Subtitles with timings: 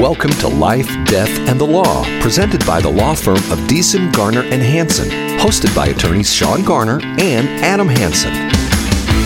[0.00, 4.42] Welcome to Life, Death, and the Law, presented by the law firm of Deason, Garner,
[4.42, 8.34] and Hansen, hosted by attorneys Shawn Garner and Adam Hansen.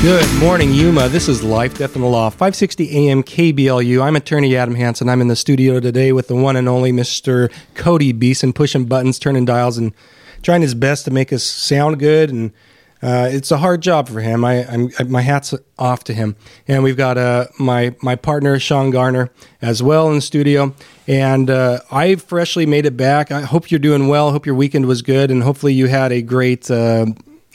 [0.00, 1.08] Good morning, Yuma.
[1.08, 4.00] This is Life, Death, and the Law, 560 AM KBLU.
[4.00, 5.08] I'm attorney Adam Hansen.
[5.08, 7.52] I'm in the studio today with the one and only Mr.
[7.74, 9.92] Cody Beeson, pushing buttons, turning dials, and
[10.42, 12.52] trying his best to make us sound good and
[13.02, 14.44] uh, it's a hard job for him.
[14.44, 16.36] I, I'm, my hat's off to him.
[16.68, 19.30] And we've got uh, my my partner Shawn Garner
[19.62, 20.74] as well in the studio.
[21.06, 23.32] And uh, I freshly made it back.
[23.32, 24.32] I hope you're doing well.
[24.32, 26.70] Hope your weekend was good, and hopefully you had a great.
[26.70, 27.06] Uh,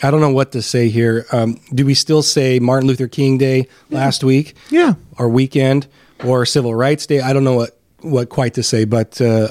[0.04, 1.26] I don't know what to say here.
[1.32, 4.28] Um, do we still say Martin Luther King Day last yeah.
[4.28, 4.56] week?
[4.70, 4.94] Yeah.
[5.18, 5.88] Or weekend
[6.24, 7.22] or Civil Rights Day?
[7.22, 9.48] I don't know what what quite to say, but uh,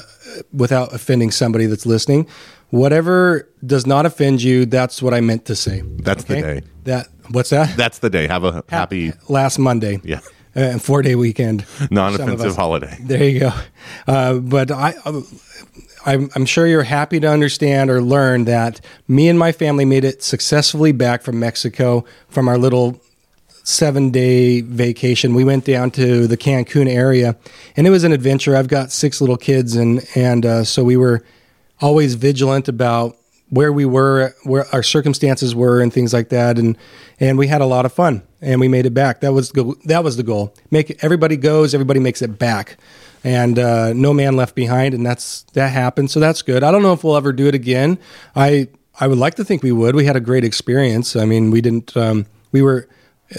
[0.53, 2.27] without offending somebody that's listening,
[2.75, 5.81] whatever does not offend you, that's what I meant to say.
[5.81, 6.35] That's okay?
[6.35, 6.67] the day.
[6.83, 7.75] That what's that?
[7.77, 8.27] That's the day.
[8.27, 9.99] Have a happy last Monday.
[10.03, 10.19] Yeah.
[10.55, 11.65] Uh, and four day weekend.
[11.89, 12.97] Non-offensive holiday.
[13.01, 13.53] There you go.
[14.07, 15.21] Uh, but I, uh,
[16.05, 20.03] I'm, I'm sure you're happy to understand or learn that me and my family made
[20.03, 23.01] it successfully back from Mexico from our little
[23.63, 25.33] seven day vacation.
[25.33, 27.35] We went down to the Cancun area,
[27.75, 28.55] and it was an adventure.
[28.55, 31.23] I've got six little kids, and and uh, so we were
[31.81, 33.17] always vigilant about
[33.49, 36.57] where we were, where our circumstances were, and things like that.
[36.57, 36.77] And
[37.19, 39.21] and we had a lot of fun, and we made it back.
[39.21, 40.53] That was the, that was the goal.
[40.71, 42.77] Make everybody goes, everybody makes it back,
[43.23, 44.93] and uh, no man left behind.
[44.93, 46.11] And that's that happened.
[46.11, 46.63] So that's good.
[46.63, 47.97] I don't know if we'll ever do it again.
[48.35, 48.67] I
[48.99, 49.95] I would like to think we would.
[49.95, 51.15] We had a great experience.
[51.15, 51.95] I mean, we didn't.
[51.95, 52.87] Um, we were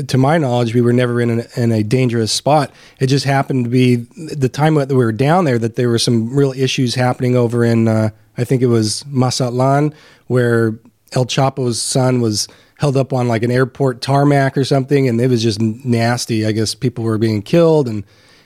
[0.09, 2.73] to my knowledge, we were never in, an, in a dangerous spot.
[2.99, 5.99] It just happened to be the time that we were down there that there were
[5.99, 9.95] some real issues happening over in uh, I think it was Mazatlan,
[10.27, 10.79] where
[11.13, 15.31] El Chapo's son was held up on like an airport tarmac or something, and it
[15.31, 16.45] was just nasty.
[16.47, 18.05] I guess people were being killed, and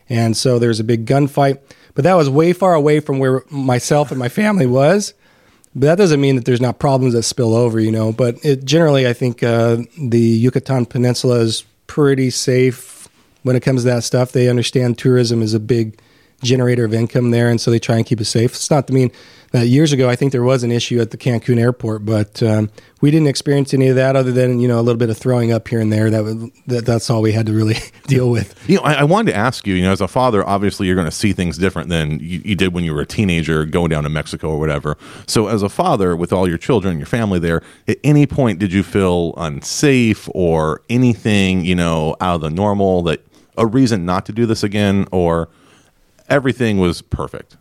[0.09, 1.59] and so there was a big gunfight.
[1.95, 5.15] But that was way far away from where myself and my family was.
[5.75, 8.13] But that doesn't mean that there's not problems that spill over, you know.
[8.13, 13.09] But it, generally, I think uh, the Yucatan Peninsula is pretty safe
[13.43, 14.33] when it comes to that stuff.
[14.33, 16.01] They understand tourism is a big
[16.43, 18.53] generator of income there, and so they try and keep it safe.
[18.53, 19.11] It's not to mean
[19.53, 22.71] that years ago I think there was an issue at the Cancun airport, but um,
[23.01, 25.53] we didn't experience any of that other than you know a little bit of throwing
[25.53, 26.11] up here and there.
[26.11, 28.55] That, that that's all we had to really deal with.
[28.69, 29.75] You know, I, I, wanted to ask you.
[29.75, 32.55] You know, as a father, obviously you're going to see things different than you, you,
[32.55, 34.97] did when you were a teenager going down to Mexico or whatever.
[35.27, 38.73] So, as a father with all your children, your family there, at any point did
[38.73, 43.27] you feel unsafe or anything you know out of the normal that
[43.57, 45.49] a reason not to do this again or
[46.31, 47.57] everything was perfect.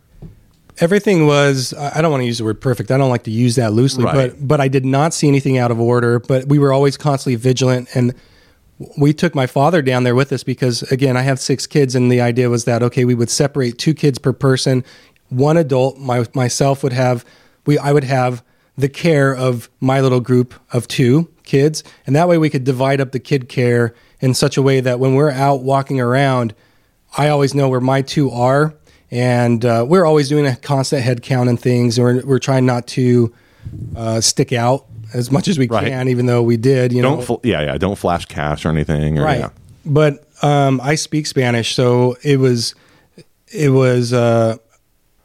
[0.78, 1.74] Everything was.
[1.74, 2.90] I don't want to use the word perfect.
[2.90, 4.30] I don't like to use that loosely, right.
[4.30, 6.18] but but I did not see anything out of order.
[6.20, 8.14] But we were always constantly vigilant, and
[8.96, 12.10] we took my father down there with us because again, I have six kids, and
[12.10, 14.82] the idea was that okay, we would separate two kids per person,
[15.28, 15.98] one adult.
[15.98, 17.26] My myself would have
[17.66, 18.42] we I would have
[18.78, 23.02] the care of my little group of two kids, and that way we could divide
[23.02, 26.54] up the kid care in such a way that when we're out walking around
[27.16, 28.74] I always know where my two are,
[29.10, 31.98] and uh, we're always doing a constant head count and things.
[31.98, 33.34] And we're, we're trying not to
[33.96, 35.88] uh, stick out as much as we right.
[35.88, 36.92] can, even though we did.
[36.92, 37.78] You don't know, fl- yeah, yeah.
[37.78, 39.18] Don't flash cash or anything.
[39.18, 39.40] Or, right.
[39.40, 39.50] Yeah.
[39.84, 42.74] But um, I speak Spanish, so it was
[43.52, 44.56] it was uh,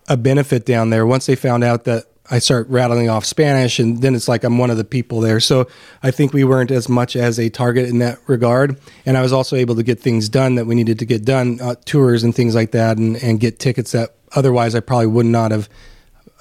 [0.08, 1.06] a benefit down there.
[1.06, 4.58] Once they found out that I start rattling off Spanish, and then it's like I'm
[4.58, 5.40] one of the people there.
[5.40, 5.68] So
[6.02, 8.80] I think we weren't as much as a target in that regard.
[9.06, 11.60] And I was also able to get things done that we needed to get done,
[11.62, 15.26] uh, tours and things like that, and, and get tickets that otherwise I probably would
[15.26, 15.70] not have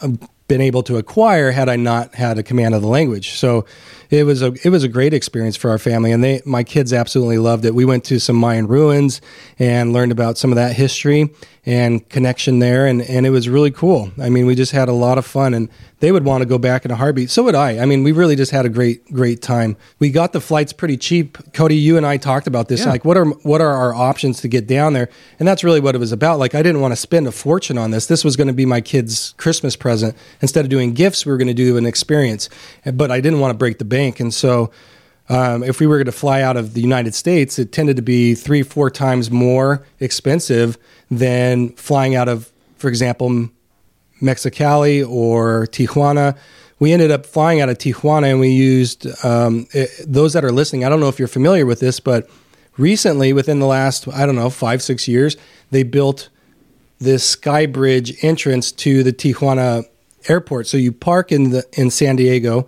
[0.00, 0.18] um,
[0.48, 3.30] been able to acquire had I not had a command of the language.
[3.30, 3.64] So
[4.14, 6.92] it was a it was a great experience for our family, and they my kids
[6.92, 7.74] absolutely loved it.
[7.74, 9.20] We went to some Mayan ruins
[9.58, 11.34] and learned about some of that history
[11.66, 14.12] and connection there, and and it was really cool.
[14.20, 15.68] I mean, we just had a lot of fun, and
[16.04, 17.30] they would want to go back in a heartbeat.
[17.30, 17.78] So would I.
[17.78, 19.76] I mean, we really just had a great great time.
[19.98, 21.38] We got the flights pretty cheap.
[21.54, 22.80] Cody, you and I talked about this.
[22.80, 22.90] Yeah.
[22.90, 25.08] Like, what are what are our options to get down there?
[25.38, 26.38] And that's really what it was about.
[26.38, 28.06] Like, I didn't want to spend a fortune on this.
[28.06, 30.14] This was going to be my kids' Christmas present.
[30.42, 32.50] Instead of doing gifts, we were going to do an experience.
[32.84, 34.70] But I didn't want to break the bank, and so.
[35.26, 38.34] Um, if we were to fly out of the United States, it tended to be
[38.34, 40.76] three, four times more expensive
[41.10, 43.48] than flying out of, for example,
[44.20, 46.36] Mexicali or Tijuana.
[46.78, 50.52] We ended up flying out of Tijuana and we used um, it, those that are
[50.52, 50.84] listening.
[50.84, 52.28] I don't know if you're familiar with this, but
[52.76, 55.36] recently, within the last, I don't know, five, six years,
[55.70, 56.28] they built
[56.98, 59.84] this sky bridge entrance to the Tijuana
[60.28, 60.66] airport.
[60.66, 62.66] So you park in the in San Diego,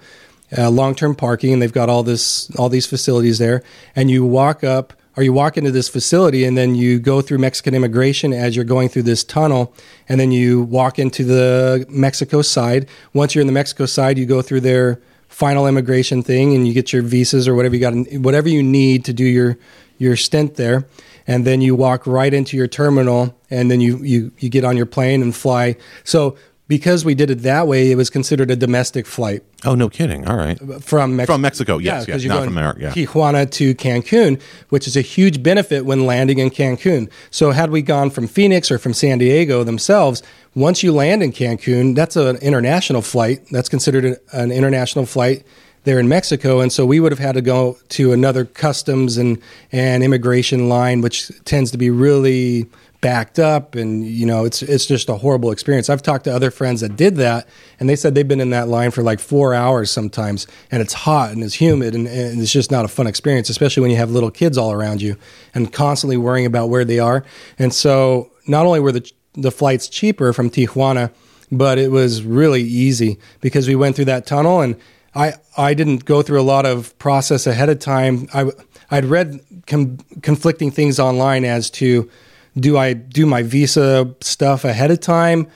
[0.57, 3.63] uh, long term parking, and they've got all this all these facilities there,
[3.95, 7.39] and you walk up or you walk into this facility and then you go through
[7.39, 9.73] Mexican immigration as you're going through this tunnel,
[10.09, 12.89] and then you walk into the Mexico side.
[13.15, 16.73] Once you're in the Mexico side, you go through their final immigration thing and you
[16.73, 19.59] get your visas or whatever you got, whatever you need to do your
[19.99, 20.87] your stint there,
[21.27, 24.77] and then you walk right into your terminal, and then you you you get on
[24.77, 25.77] your plane and fly.
[26.05, 26.37] So
[26.69, 29.43] because we did it that way, it was considered a domestic flight.
[29.65, 30.27] Oh, no kidding.
[30.27, 30.61] All right.
[30.61, 32.09] Uh, from, Mex- from Mexico, yes.
[32.09, 32.81] Yeah, yes you're not going from America.
[32.83, 32.91] Yeah.
[32.93, 34.41] Tijuana to Cancun,
[34.71, 37.11] which is a huge benefit when landing in Cancun.
[37.31, 40.23] So, had we gone from Phoenix or from San Diego themselves,
[40.55, 43.47] once you land in Cancun, that's an international flight.
[43.51, 45.45] That's considered an international flight
[45.87, 46.61] there in Mexico.
[46.61, 49.41] And so we would have had to go to another customs and,
[49.71, 52.67] and immigration line, which tends to be really
[53.07, 55.89] backed up and you know it's it's just a horrible experience.
[55.89, 57.47] I've talked to other friends that did that
[57.79, 60.93] and they said they've been in that line for like 4 hours sometimes and it's
[60.93, 63.97] hot and it's humid and, and it's just not a fun experience especially when you
[63.97, 65.17] have little kids all around you
[65.55, 67.25] and constantly worrying about where they are.
[67.61, 71.13] And so not only were the the flights cheaper from Tijuana,
[71.53, 74.75] but it was really easy because we went through that tunnel and
[75.15, 78.27] I I didn't go through a lot of process ahead of time.
[78.35, 78.51] I
[78.91, 79.39] I'd read
[79.69, 82.11] com- conflicting things online as to
[82.59, 85.47] do I do my visa stuff ahead of time,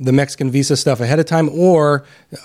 [0.00, 2.04] the Mexican visa stuff ahead of time, or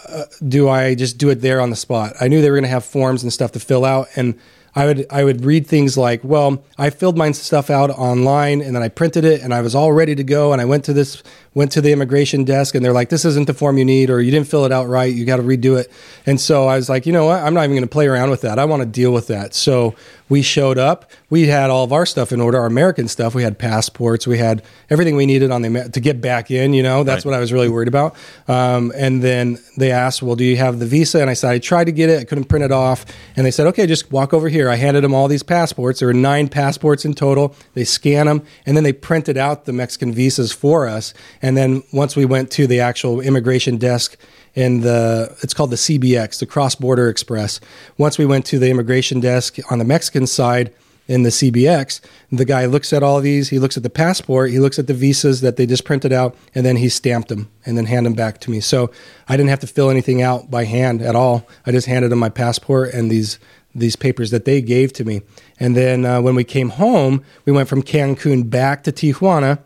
[0.10, 2.14] uh, do I just do it there on the spot?
[2.20, 4.40] I knew they were going to have forms and stuff to fill out, and
[4.76, 8.76] I would I would read things like, well, I filled my stuff out online and
[8.76, 10.94] then I printed it and I was all ready to go and I went to
[10.94, 11.22] this
[11.54, 14.22] went to the immigration desk and they're like, this isn't the form you need or
[14.22, 15.92] you didn't fill it out right, you got to redo it.
[16.26, 18.30] And so I was like, you know what, I'm not even going to play around
[18.30, 18.60] with that.
[18.60, 19.54] I want to deal with that.
[19.54, 19.96] So
[20.30, 21.12] we showed up.
[21.30, 23.36] We had all of our stuff in order, our American stuff.
[23.36, 24.26] We had passports.
[24.26, 26.74] We had everything we needed on the to get back in.
[26.74, 27.32] You know, that's right.
[27.32, 28.16] what I was really worried about.
[28.48, 31.60] Um, and then they asked, "Well, do you have the visa?" And I said, "I
[31.60, 32.22] tried to get it.
[32.22, 35.04] I couldn't print it off." And they said, "Okay, just walk over here." I handed
[35.04, 36.00] them all these passports.
[36.00, 37.56] There were nine passports in total.
[37.74, 41.14] They scan them, and then they printed out the Mexican visas for us.
[41.44, 44.18] And then once we went to the actual immigration desk
[44.56, 47.60] in the it's called the CBX, the Cross Border Express.
[47.98, 50.74] Once we went to the immigration desk on the Mexican side
[51.06, 52.00] in the CBX,
[52.32, 54.94] the guy looks at all these, he looks at the passport, he looks at the
[54.94, 58.14] visas that they just printed out, and then he stamped them and then hand them
[58.14, 58.62] back to me.
[58.62, 58.90] So
[59.28, 61.46] I didn't have to fill anything out by hand at all.
[61.66, 63.38] I just handed him my passport and these
[63.76, 65.24] these papers that they gave to me.
[65.60, 69.58] And then uh, when we came home, we went from Cancun back to Tijuana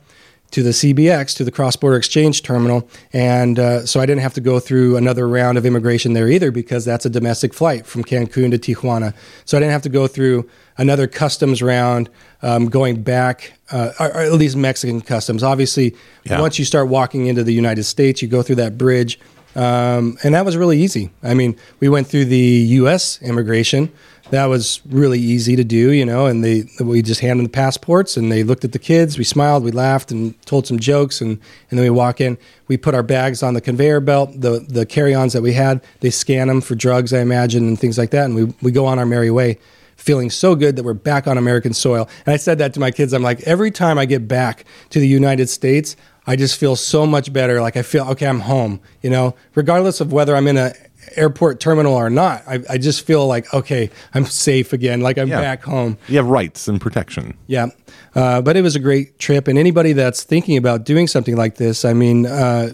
[0.52, 2.90] to the CBX, to the cross border exchange terminal.
[3.12, 6.52] And uh, so I didn't have to go through another round of immigration there either
[6.52, 9.14] because that's a domestic flight from Cancun to Tijuana.
[9.46, 12.10] So I didn't have to go through another customs round
[12.42, 15.44] um, going back, uh, or, or, at least Mexican customs.
[15.44, 16.40] Obviously, yeah.
[16.40, 19.20] once you start walking into the United States, you go through that bridge.
[19.56, 21.10] Um, and that was really easy.
[21.24, 23.20] I mean, we went through the U.S.
[23.24, 23.92] immigration,
[24.32, 26.26] that was really easy to do, you know.
[26.26, 29.18] And they we just handed them the passports, and they looked at the kids.
[29.18, 31.40] We smiled, we laughed, and told some jokes, and
[31.70, 32.38] and then we walk in.
[32.68, 35.82] We put our bags on the conveyor belt, the the carry-ons that we had.
[36.02, 38.86] They scan them for drugs, I imagine, and things like that, and we we go
[38.86, 39.60] on our merry way.
[39.96, 42.08] Feeling so good that we're back on American soil.
[42.26, 43.14] And I said that to my kids.
[43.14, 45.96] I'm like, every time I get back to the United States,
[46.28, 47.62] I just feel so much better.
[47.62, 50.74] Like I feel, okay, I'm home, you know, regardless of whether I'm in a
[51.16, 52.44] airport terminal or not.
[52.48, 55.02] I, I just feel like okay, I'm safe again.
[55.02, 55.42] Like I'm yeah.
[55.42, 55.98] back home.
[56.08, 57.38] You have rights and protection.
[57.48, 57.68] Yeah,
[58.16, 61.56] uh, but it was a great trip, and anybody that's thinking about doing something like
[61.56, 62.26] this, I mean.
[62.26, 62.74] Uh,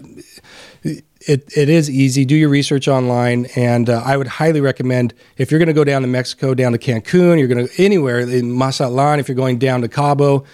[1.26, 2.26] it, it is easy.
[2.26, 5.84] Do your research online, and uh, I would highly recommend if you're going to go
[5.84, 9.20] down to Mexico, down to Cancun, you're going to anywhere in Mazatlan.
[9.20, 10.44] If you're going down to Cabo,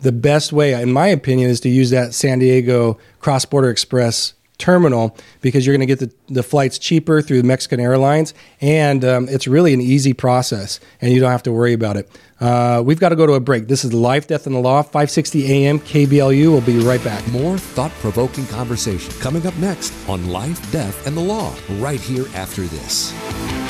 [0.00, 4.34] the best way, in my opinion, is to use that San Diego Cross Border Express
[4.58, 9.28] terminal because you're going to get the, the flights cheaper through Mexican Airlines, and um,
[9.28, 12.10] it's really an easy process, and you don't have to worry about it.
[12.40, 13.68] Uh, we've got to go to a break.
[13.68, 16.50] This is Life, Death, and the Law, 560 AM KBLU.
[16.50, 17.26] We'll be right back.
[17.28, 22.26] More thought provoking conversation coming up next on Life, Death, and the Law, right here
[22.34, 23.63] after this.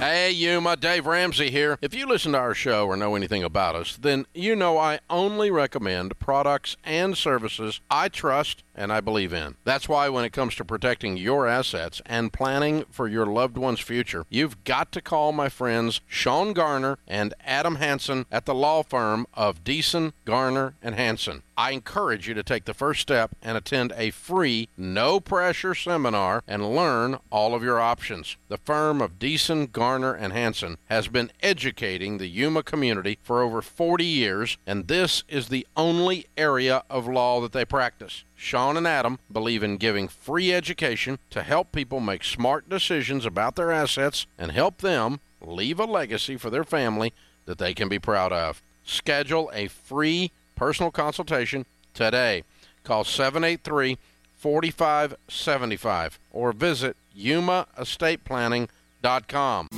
[0.00, 1.76] Hey, Yuma, Dave Ramsey here.
[1.82, 5.00] If you listen to our show or know anything about us, then you know I
[5.10, 9.56] only recommend products and services I trust and I believe in.
[9.64, 13.80] That's why when it comes to protecting your assets and planning for your loved one's
[13.80, 18.82] future, you've got to call my friends Shawn Garner and Adam Hansen at the law
[18.82, 21.42] firm of Deason, Garner, and Hansen.
[21.58, 26.42] I encourage you to take the first step and attend a free, no pressure seminar
[26.48, 28.38] and learn all of your options.
[28.48, 33.60] The firm of Deason, Garner, and Hansen has been educating the Yuma community for over
[33.60, 38.24] 40 years, and this is the only area of law that they practice.
[38.36, 43.56] Shawn and Adam believe in giving free education to help people make smart decisions about
[43.56, 47.12] their assets and help them leave a legacy for their family
[47.46, 48.62] that they can be proud of.
[48.84, 52.42] Schedule a free personal consultation today.
[52.84, 53.98] Call 783
[54.36, 59.68] 4575 or visit yumaestateplanning.com.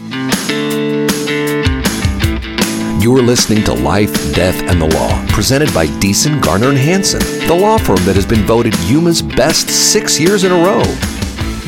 [3.02, 7.18] You're listening to Life, Death, and the Law, presented by Deason, Garner, and Hansen,
[7.48, 10.82] the law firm that has been voted Yuma's best six years in a row.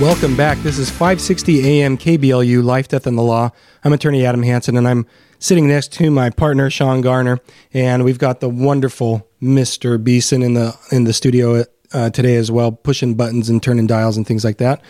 [0.00, 0.58] Welcome back.
[0.58, 3.50] This is 560 AM KBLU, Life, Death, and the Law.
[3.82, 5.06] I'm attorney Adam Hansen, and I'm
[5.38, 7.38] sitting next to my partner Shawn Garner,
[7.72, 10.02] and we've got the wonderful Mr.
[10.02, 14.16] Beeson in the in the studio uh, today as well, pushing buttons and turning dials
[14.16, 14.82] and things like that.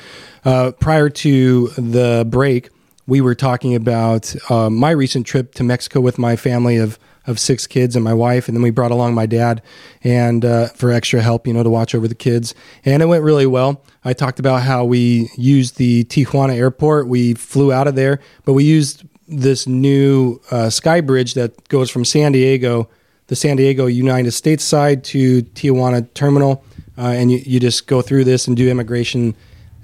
[0.45, 2.71] Uh, prior to the break,
[3.07, 7.39] we were talking about uh, my recent trip to Mexico with my family of of
[7.39, 9.63] six kids and my wife, and then we brought along my dad
[10.03, 13.25] and uh, for extra help, you know, to watch over the kids, and it went
[13.25, 13.83] really well.
[14.05, 17.09] I talked about how we used the Tijuana airport.
[17.09, 21.91] We flew out of there, but we used this new uh, sky bridge that goes
[21.91, 22.91] from San Diego,
[23.29, 26.63] the San Diego United States side to Tijuana terminal,
[26.99, 29.35] uh, and you, you just go through this and do immigration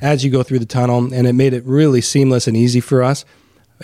[0.01, 3.03] as you go through the tunnel, and it made it really seamless and easy for
[3.03, 3.25] us.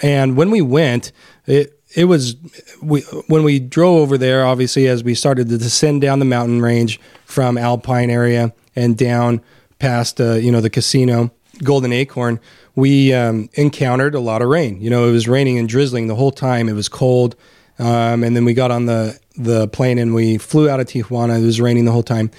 [0.03, 1.13] And when we went,
[1.47, 2.37] it it was
[2.83, 4.47] we when we drove over there.
[4.47, 9.41] Obviously, as we started to descend down the mountain range from Alpine area and down
[9.79, 11.31] past uh, you know the casino,
[11.63, 12.41] Golden Acorn,
[12.75, 14.81] we um, encountered a lot of rain.
[14.81, 16.69] You know, it was raining and drizzling the whole time.
[16.69, 17.37] It was cold,
[17.79, 21.41] um, and then we got on the the plane and we flew out of Tijuana.
[21.41, 22.31] It was raining the whole time.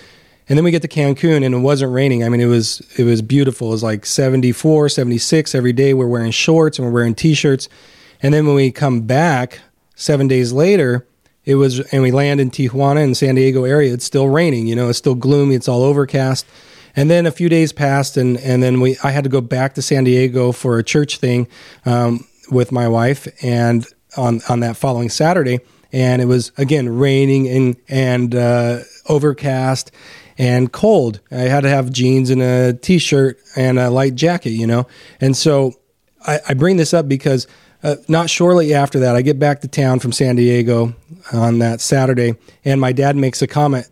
[0.49, 2.23] And then we get to Cancun and it wasn't raining.
[2.23, 3.67] I mean, it was it was beautiful.
[3.69, 5.93] It was like 74, 76 every day.
[5.93, 7.67] We're wearing shorts and we're wearing t-shirts.
[8.21, 9.59] And then when we come back
[9.95, 11.05] 7 days later,
[11.43, 14.75] it was and we land in Tijuana and San Diego area, it's still raining, you
[14.75, 16.45] know, it's still gloomy, it's all overcast.
[16.95, 19.75] And then a few days passed and and then we I had to go back
[19.75, 21.47] to San Diego for a church thing
[21.85, 23.85] um, with my wife and
[24.15, 25.59] on on that following Saturday
[25.91, 29.91] and it was again raining and and uh, overcast
[30.38, 31.20] and cold.
[31.32, 34.88] I had to have jeans and a t-shirt and a light jacket, you know.
[35.20, 35.74] And so
[36.25, 37.48] I, I bring this up because
[37.84, 40.96] uh, not shortly after that, I get back to town from San Diego
[41.32, 43.88] on that Saturday, and my dad makes a comment.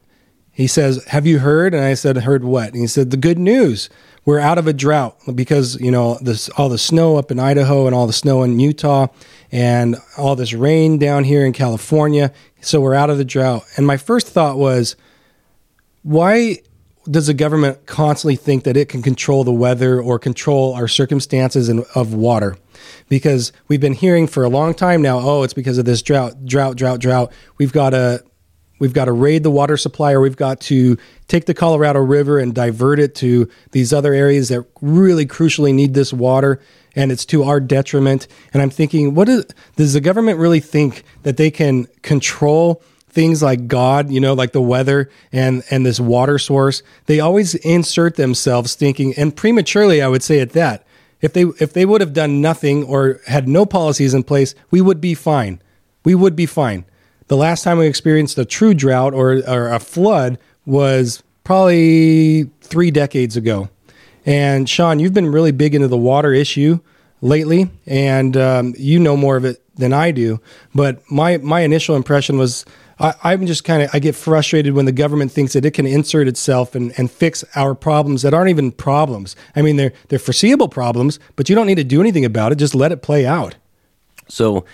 [0.52, 3.40] He says, "Have you heard?" And I said, "Heard what?" And he said, "The good
[3.40, 3.90] news.
[4.24, 7.86] We're out of a drought because you know this all the snow up in Idaho
[7.86, 9.08] and all the snow in Utah."
[9.52, 12.30] and all this rain down here in California.
[12.60, 13.64] So we're out of the drought.
[13.78, 14.98] And my first thought was,
[16.06, 16.60] why
[17.10, 21.68] does the government constantly think that it can control the weather or control our circumstances
[21.68, 22.58] in, of water?
[23.10, 26.46] Because we've been hearing for a long time now, oh, it's because of this drought,
[26.46, 27.32] drought, drought, drought.
[27.58, 28.24] We've got to
[28.78, 30.96] we've got to raid the water supply or we've got to
[31.28, 35.96] take the Colorado River and divert it to these other areas that really crucially need
[35.96, 36.62] this water
[36.96, 38.28] and it's to our detriment.
[38.54, 42.84] And I'm thinking, what is, does the government really think that they can control
[43.16, 47.56] things like God, you know, like the weather and and this water source, they always
[47.56, 50.86] insert themselves thinking and prematurely I would say at that.
[51.22, 54.82] If they if they would have done nothing or had no policies in place, we
[54.82, 55.62] would be fine.
[56.04, 56.86] We would be fine.
[57.28, 62.92] The last time we experienced a true drought or, or a flood was probably 3
[62.92, 63.70] decades ago.
[64.28, 66.80] And Shawn, you've been really big into the water issue
[67.22, 70.40] lately, and um, you know more of it than I do.
[70.76, 72.66] But my my initial impression was
[73.00, 75.86] I, am just kind of I get frustrated when the government thinks that it can
[75.86, 79.36] insert itself and, and fix our problems that aren't even problems.
[79.56, 82.56] I mean, they're they're foreseeable problems, but you don't need to do anything about it.
[82.56, 83.56] Just let it play out.
[84.28, 84.66] So,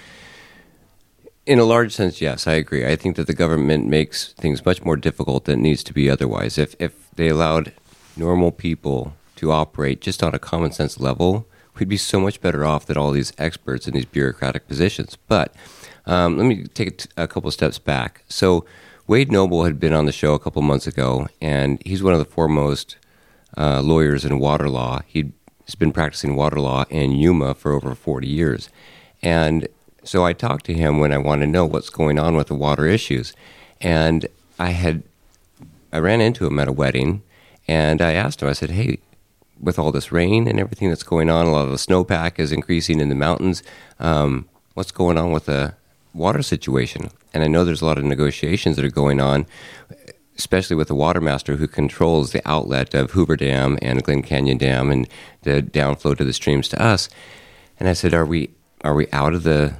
[1.46, 2.86] in a large sense, yes, I agree.
[2.86, 6.58] I think that the government makes things much more difficult than needs to be otherwise.
[6.58, 7.74] If if they allowed
[8.16, 11.48] normal people to operate just on a common sense level,
[11.80, 15.18] we'd be so much better off than all these experts in these bureaucratic positions.
[15.28, 15.56] But
[16.05, 18.24] um, let me take a, t- a couple steps back.
[18.27, 18.65] So,
[19.08, 22.20] Wade Noble had been on the show a couple months ago, and he's one of
[22.20, 22.96] the foremost
[23.58, 25.01] uh, lawyers in water law.
[25.05, 25.25] He's
[25.77, 28.70] been practicing water law in Yuma for over 40 years.
[29.22, 29.67] And
[30.03, 32.55] so I talked to him when I wanted to know what's going on with the
[32.55, 33.34] water issues.
[33.81, 34.27] And
[34.58, 35.03] I had,
[35.91, 37.22] I ran into him at a wedding,
[37.67, 39.00] and I asked him, I said, hey,
[39.60, 42.51] with all this rain and everything that's going on, a lot of the snowpack is
[42.51, 43.62] increasing in the mountains.
[44.00, 45.75] Um, what's going on with the
[46.13, 47.10] water situation?
[47.34, 49.46] And I know there's a lot of negotiations that are going on,
[50.38, 54.58] especially with the water master who controls the outlet of Hoover Dam and Glen Canyon
[54.58, 55.08] Dam and
[55.44, 57.10] the downflow to the streams to us.
[57.80, 58.50] And I said, "Are we
[58.84, 59.75] are we out of the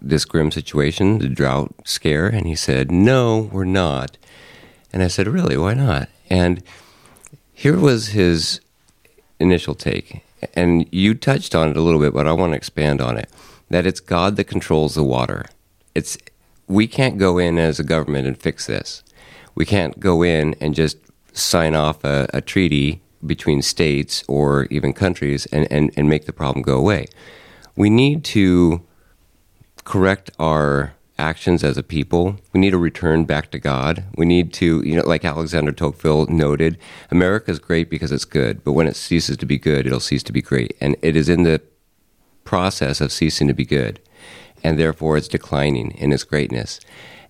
[0.00, 4.18] this grim situation, the drought scare?" And he said, "No, we're not."
[4.92, 5.56] And I said, "Really?
[5.56, 6.62] Why not?" And
[7.52, 8.60] here was his
[9.38, 10.22] initial take.
[10.54, 13.30] and you touched on it a little bit, but I want to expand on it.
[13.72, 15.46] That it's God that controls the water.
[15.94, 16.18] It's
[16.68, 19.02] we can't go in as a government and fix this.
[19.54, 20.98] We can't go in and just
[21.32, 26.34] sign off a, a treaty between states or even countries and, and, and make the
[26.34, 27.06] problem go away.
[27.74, 28.82] We need to
[29.84, 32.36] correct our actions as a people.
[32.52, 34.04] We need to return back to God.
[34.18, 36.76] We need to, you know, like Alexander Tocqueville noted,
[37.10, 40.22] America is great because it's good, but when it ceases to be good, it'll cease
[40.24, 40.76] to be great.
[40.78, 41.62] And it is in the
[42.44, 44.00] process of ceasing to be good,
[44.62, 46.80] and therefore it's declining in its greatness.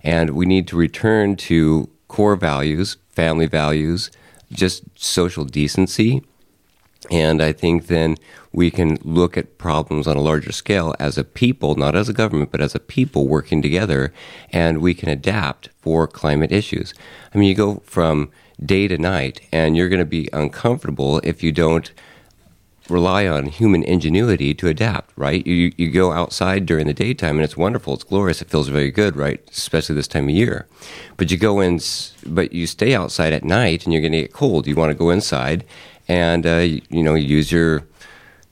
[0.03, 4.11] And we need to return to core values, family values,
[4.51, 6.23] just social decency.
[7.11, 8.15] And I think then
[8.51, 12.13] we can look at problems on a larger scale as a people, not as a
[12.13, 14.13] government, but as a people working together,
[14.51, 16.93] and we can adapt for climate issues.
[17.33, 18.31] I mean, you go from
[18.63, 21.91] day to night, and you're going to be uncomfortable if you don't
[22.89, 25.45] rely on human ingenuity to adapt, right?
[25.45, 28.91] You, you go outside during the daytime and it's wonderful, it's glorious, it feels very
[28.91, 29.41] good, right?
[29.49, 30.67] Especially this time of year.
[31.17, 31.79] But you go in,
[32.25, 34.67] but you stay outside at night and you're going to get cold.
[34.67, 35.65] You want to go inside
[36.07, 37.87] and, uh, you, you know, use your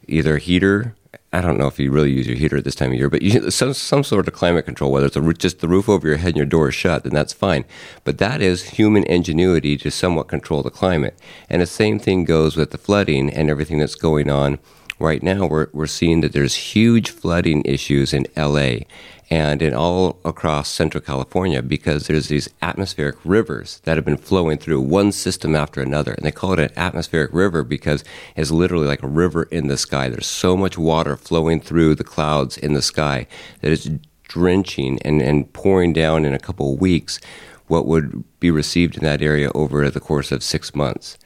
[0.08, 0.96] either heater.
[1.34, 3.22] I don't know if you really use your heater at this time of year, but
[3.22, 6.18] you, some some sort of climate control, whether it's a, just the roof over your
[6.18, 7.64] head and your door is shut, then that's fine.
[8.04, 11.18] But that is human ingenuity to somewhat control the climate.
[11.50, 14.60] And the same thing goes with the flooding and everything that's going on
[15.00, 15.46] right now.
[15.46, 18.80] We're we're seeing that there's huge flooding issues in LA
[19.32, 24.58] and in all across Central California because there's these atmospheric rivers that have been flowing
[24.58, 26.12] through one system after another.
[26.12, 28.04] And they call it an atmospheric river because
[28.36, 30.10] it's literally like a river in the sky.
[30.10, 33.26] There's so much water flowing through the clouds in the sky
[33.62, 33.90] that it's
[34.24, 37.18] drenching and, and pouring down in a couple of weeks
[37.68, 41.18] what would be received in that area over the course of six months.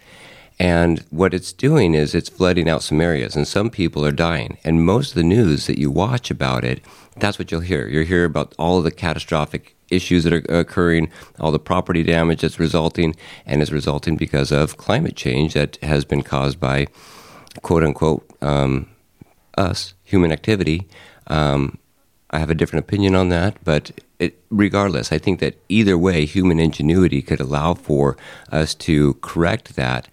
[0.57, 4.57] And what it's doing is it's flooding out some areas, and some people are dying.
[4.63, 6.81] And most of the news that you watch about it
[7.17, 7.87] that's what you'll hear.
[7.87, 12.41] You'll hear about all of the catastrophic issues that are occurring, all the property damage
[12.41, 16.87] that's resulting, and is resulting because of climate change that has been caused by
[17.61, 18.89] quote unquote um,
[19.57, 20.87] us, human activity.
[21.27, 21.77] Um,
[22.31, 26.25] I have a different opinion on that, but it, regardless, I think that either way,
[26.25, 28.17] human ingenuity could allow for
[28.51, 30.09] us to correct that,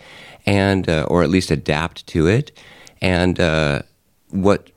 [0.47, 2.53] and uh, or at least adapt to it.
[3.01, 3.83] And uh,
[4.31, 4.71] what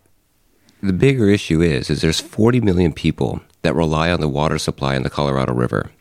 [0.82, 4.96] the bigger issue is is there's 40 million people that rely on the water supply
[4.96, 5.92] in the Colorado River.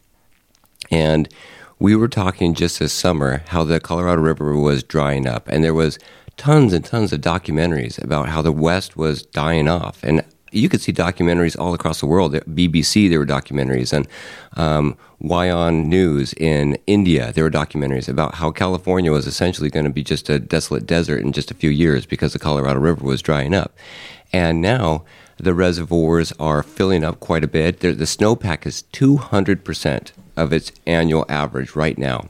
[0.91, 1.29] And
[1.79, 5.75] we were talking just this summer how the Colorado River was drying up and there
[5.75, 5.99] was
[6.37, 10.03] tons and tons of documentaries about how the West was dying off.
[10.03, 12.35] And you could see documentaries all across the world.
[12.35, 14.07] At BBC, there were documentaries, and
[14.55, 19.93] um, WION News in India, there were documentaries about how California was essentially going to
[19.93, 23.23] be just a desolate desert in just a few years because the Colorado River was
[23.23, 23.77] drying up.
[24.33, 25.05] And now
[25.37, 27.81] the reservoirs are filling up quite a bit.
[27.81, 32.29] The snowpack is 200% of its annual average right now.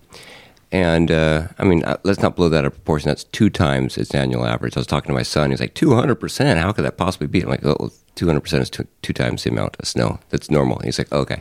[0.75, 3.09] And uh, I mean, uh, let's not blow that out of proportion.
[3.09, 4.77] That's two times its annual average.
[4.77, 5.51] I was talking to my son.
[5.51, 6.57] He's like, 200%?
[6.57, 7.43] How could that possibly be?
[7.43, 10.19] I'm like, oh, 200% is two, two times the amount of snow.
[10.31, 10.81] That's normal.
[10.81, 11.41] he's like, okay.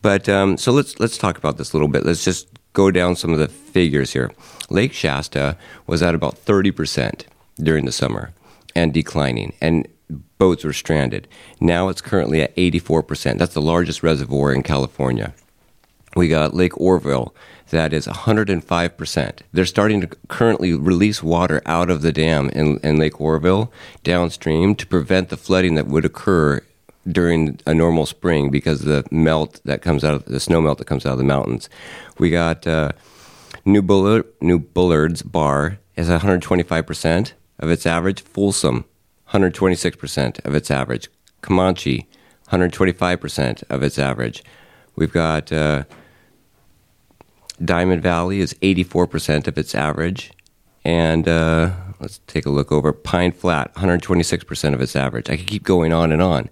[0.00, 2.06] But um, so let's let's talk about this a little bit.
[2.06, 4.30] Let's just go down some of the figures here.
[4.70, 5.56] Lake Shasta
[5.88, 7.24] was at about 30%
[7.56, 8.32] during the summer
[8.76, 9.88] and declining, and
[10.38, 11.26] boats were stranded.
[11.60, 13.38] Now it's currently at 84%.
[13.38, 15.34] That's the largest reservoir in California.
[16.14, 17.34] We got Lake Oroville,
[17.72, 19.38] that is 105%.
[19.52, 23.72] They're starting to currently release water out of the dam in, in Lake Oroville
[24.04, 26.60] downstream to prevent the flooding that would occur
[27.08, 30.78] during a normal spring because of the melt that comes out of the snow melt
[30.78, 31.68] that comes out of the mountains.
[32.18, 32.92] We got uh,
[33.64, 38.22] New Bullard, New Bullards Bar is 125% of its average.
[38.22, 38.84] Folsom,
[39.30, 41.08] 126% of its average.
[41.42, 42.06] Camanche,
[42.48, 44.44] 125% of its average.
[44.94, 45.84] We've got uh,
[47.64, 50.32] Diamond Valley is 84% of its average.
[50.84, 55.30] And uh, let's take a look over Pine Flat, 126% of its average.
[55.30, 56.50] I could keep going on and on.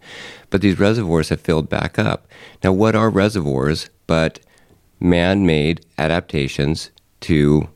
[0.50, 2.28] But these reservoirs have filled back up.
[2.62, 4.40] Now, what are reservoirs but
[5.00, 7.68] man made adaptations to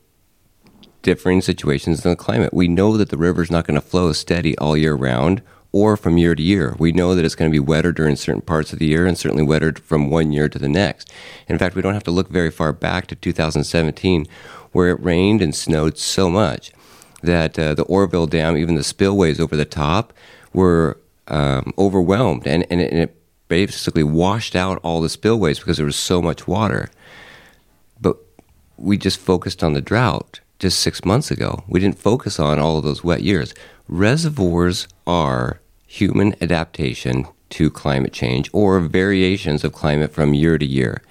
[1.01, 2.53] differing situations in the climate.
[2.53, 5.41] We know that the river is not going to flow steady all year round
[5.75, 6.73] or from year to year.
[6.79, 9.17] We know that it's going to be wetter during certain parts of the year and
[9.17, 11.11] certainly wetter from one year to the next.
[11.49, 14.25] In fact, we don't have to look very far back to 2017
[14.71, 16.71] where it rained and snowed so much
[17.21, 20.13] that uh, the Oroville Dam, even the spillways over the top,
[20.53, 25.75] were um, overwhelmed and, and it, and it basically washed out all the spillways because
[25.75, 26.89] there was so much water.
[27.99, 28.15] But
[28.77, 31.65] we just focused on the drought just six months ago.
[31.67, 33.53] We didn't focus on all of those wet years.
[33.89, 35.59] Reservoirs are
[35.95, 41.01] human adaptation to climate change or variations of climate from year to year.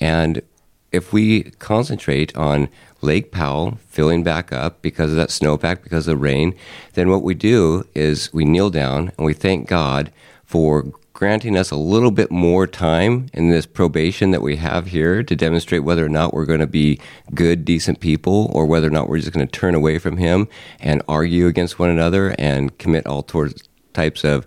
[0.00, 0.42] And
[0.90, 2.68] if we concentrate on
[3.00, 6.54] Lake Powell filling back up because of that snowpack, because of the rain,
[6.94, 10.10] then what we do is we kneel down and we thank God
[10.44, 15.22] for granting us a little bit more time in this probation that we have here
[15.22, 16.98] to demonstrate whether or not we're going to be
[17.34, 20.48] good, decent people or whether or not we're just going to turn away from Him
[20.80, 24.46] and argue against one another and commit all towards types of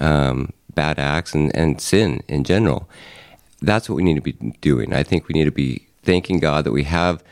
[0.00, 2.88] um, bad acts and, and sin in general.
[3.60, 4.92] That's what we need to be doing.
[4.92, 7.22] I think we need to be thanking God that we have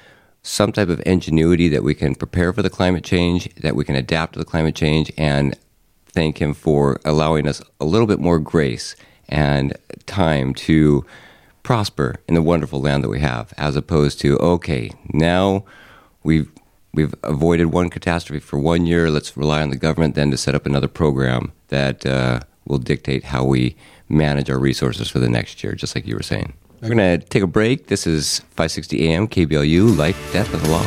[0.43, 3.97] some type of ingenuity that we can prepare for the climate change, that we can
[3.97, 5.57] adapt to the climate change, and
[6.07, 8.95] thank Him for allowing us a little bit more grace
[9.29, 11.05] and time to
[11.65, 15.65] prosper in the wonderful land that we have, as opposed to, okay, now
[16.23, 16.49] we've
[16.97, 19.11] we've avoided one catastrophe for one year.
[19.11, 23.25] Let's rely on the government then to set up another program that uh, will dictate
[23.25, 23.77] how we
[24.09, 26.55] manage our resources for the next year, just like you were saying.
[26.81, 27.87] We're going to take a break.
[27.87, 30.87] This is 560 AM KBLU Life, Death, and the Law.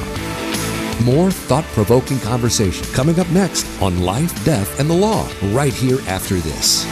[1.03, 5.99] More thought provoking conversation coming up next on Life, Death, and the Law, right here
[6.07, 6.85] after this.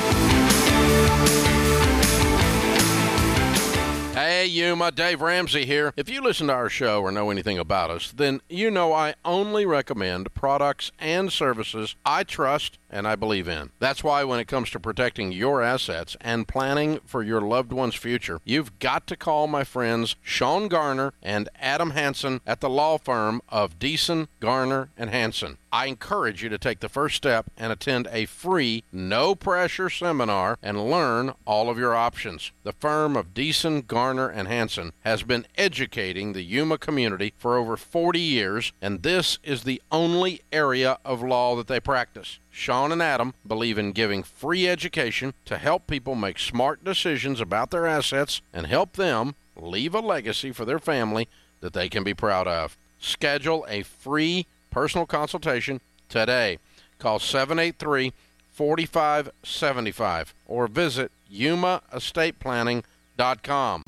[4.57, 5.93] Yuma, Dave Ramsey here.
[5.95, 9.13] If you listen to our show or know anything about us, then you know I
[9.23, 13.71] only recommend products and services I trust and I believe in.
[13.79, 17.95] That's why when it comes to protecting your assets and planning for your loved one's
[17.95, 22.97] future, you've got to call my friends Shawn Garner and Adam Hansen at the law
[22.97, 25.57] firm of Deason, Garner, and Hansen.
[25.71, 30.57] I encourage you to take the first step and attend a free, no pressure seminar
[30.63, 32.51] and learn all of your options.
[32.63, 37.77] The firm of Deason, Garner, and Hansen has been educating the Yuma community for over
[37.77, 42.39] 40 years, and this is the only area of law that they practice.
[42.49, 47.71] Shawn and Adam believe in giving free education to help people make smart decisions about
[47.71, 51.27] their assets and help them leave a legacy for their family
[51.61, 52.77] that they can be proud of.
[52.99, 55.79] Schedule a free personal consultation
[56.09, 56.57] today.
[56.99, 58.11] Call 783
[58.51, 63.83] 4575 or visit yumaestateplanning.com.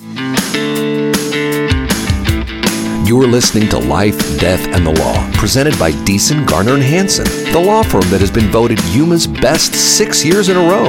[3.10, 7.60] You're listening to Life, Death, and the Law, presented by Deason, Garner, and Hansen, the
[7.60, 10.88] law firm that has been voted Yuma's best six years in a row.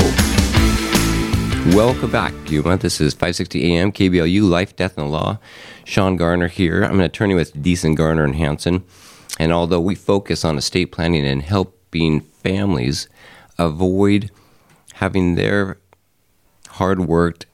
[1.75, 2.77] Welcome back, Yuma.
[2.77, 5.39] This is 560 AM KBLU Life, Death, and the Law.
[5.85, 6.83] Shawn Garner here.
[6.83, 8.85] I'm an attorney with Deason, Garner, and Hansen,
[9.39, 13.09] And although we focus on estate planning and helping families
[13.59, 14.31] avoid
[14.95, 15.79] having their
[16.69, 17.47] hard worked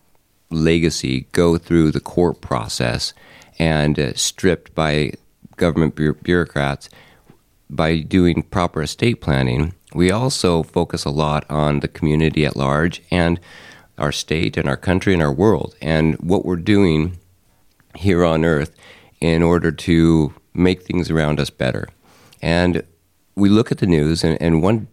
[0.51, 3.13] legacy go through the court process
[3.59, 5.13] and uh, stripped by
[5.57, 6.89] government bureaucrats
[7.69, 13.03] by doing proper estate planning, we also focus a lot on the community at large
[13.11, 13.41] and
[13.99, 17.19] our state and our country and our world and what we're doing
[17.97, 18.75] here on earth
[19.21, 21.89] in order to make things around us better.
[22.43, 22.83] And
[23.35, 24.89] we look at the news, and, and one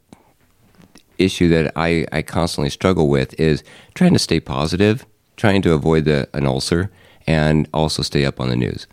[1.17, 3.63] issue that I, I constantly struggle with is
[3.93, 6.91] trying to stay positive, trying to avoid the, an ulcer,
[7.25, 8.87] and also stay up on the news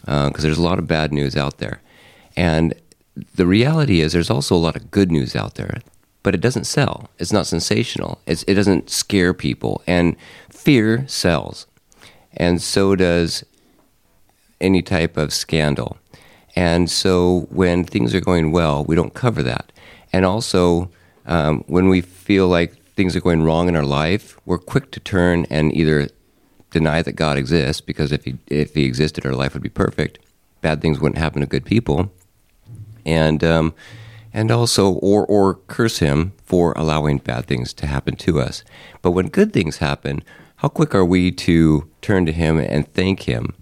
[0.00, 1.80] because uh, there's a lot of bad news out there.
[2.36, 2.74] And
[3.34, 5.80] the reality is, there's also a lot of good news out there,
[6.22, 7.10] but it doesn't sell.
[7.18, 8.20] It's not sensational.
[8.26, 9.82] It's, it doesn't scare people.
[9.86, 10.16] And
[10.48, 11.66] fear sells.
[12.36, 13.44] And so does
[14.60, 15.96] any type of scandal.
[16.54, 19.72] And so when things are going well, we don't cover that.
[20.12, 20.90] And also,
[21.26, 25.00] um, when we feel like things are going wrong in our life, we're quick to
[25.00, 26.08] turn and either
[26.70, 30.18] deny that God exists, because if he, if he existed, our life would be perfect.
[30.62, 32.10] Bad things wouldn't happen to good people.
[33.04, 33.74] And, um,
[34.32, 38.64] and also, or, or curse him for allowing bad things to happen to us.
[39.02, 40.24] But when good things happen,
[40.56, 43.54] how quick are we to turn to him and thank him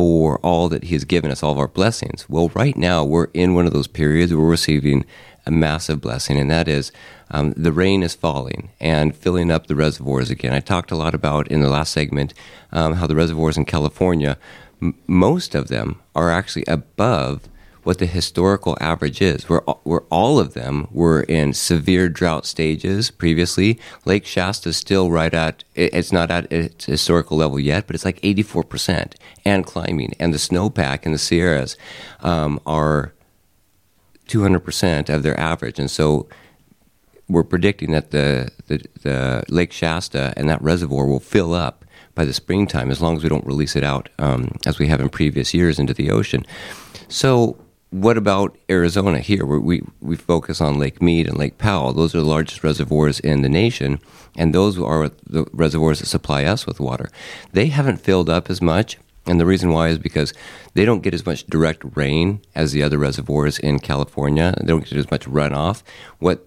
[0.00, 2.26] for all that He has given us, all of our blessings.
[2.26, 5.04] Well, right now we're in one of those periods where we're receiving
[5.50, 6.92] a massive blessing, and that is
[7.30, 10.52] um, the rain is falling and filling up the reservoirs again.
[10.52, 12.32] I talked a lot about in the last segment
[12.72, 14.38] um, how the reservoirs in California,
[14.80, 17.48] m- most of them are actually above
[17.82, 23.10] what the historical average is, where, where all of them were in severe drought stages
[23.10, 23.78] previously.
[24.04, 28.04] Lake Shasta is still right at, it's not at its historical level yet, but it's
[28.04, 29.14] like 84%
[29.46, 30.14] and climbing.
[30.20, 31.78] And the snowpack in the Sierras
[32.20, 33.14] um, are
[34.30, 35.78] 200% of their average.
[35.78, 36.28] And so
[37.28, 42.24] we're predicting that the, the, the, Lake Shasta and that reservoir will fill up by
[42.24, 45.08] the springtime as long as we don't release it out um, as we have in
[45.08, 46.44] previous years into the ocean.
[47.08, 47.56] So
[47.90, 51.92] what about Arizona here, where we, we focus on Lake Mead and Lake Powell?
[51.92, 54.00] Those are the largest reservoirs in the nation,
[54.36, 57.10] and those are the reservoirs that supply us with water.
[57.52, 60.32] They haven't filled up as much, and the reason why is because
[60.74, 64.54] they don't get as much direct rain as the other reservoirs in California.
[64.58, 65.82] They don't get as much runoff.
[66.18, 66.46] What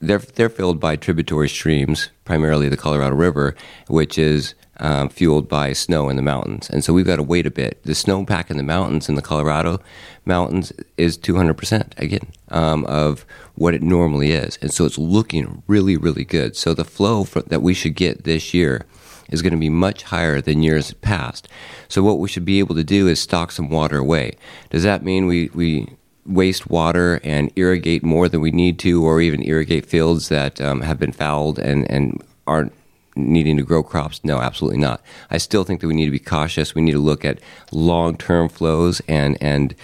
[0.00, 3.56] they're they're filled by tributary streams, primarily the Colorado River,
[3.88, 6.70] which is um, fueled by snow in the mountains.
[6.70, 7.82] And so we've got to wait a bit.
[7.82, 9.80] The snowpack in the mountains in the Colorado
[10.24, 14.56] mountains is 200% again um, of what it normally is.
[14.62, 16.54] And so it's looking really, really good.
[16.56, 18.86] So the flow for, that we should get this year
[19.30, 21.48] is going to be much higher than years past.
[21.88, 24.36] So what we should be able to do is stock some water away.
[24.70, 25.88] Does that mean we, we
[26.26, 30.82] waste water and irrigate more than we need to, or even irrigate fields that um,
[30.82, 32.72] have been fallowed and, and aren't
[33.16, 34.22] needing to grow crops?
[34.24, 35.02] No, absolutely not.
[35.30, 36.74] I still think that we need to be cautious.
[36.74, 37.40] We need to look at
[37.72, 39.74] long term flows and, and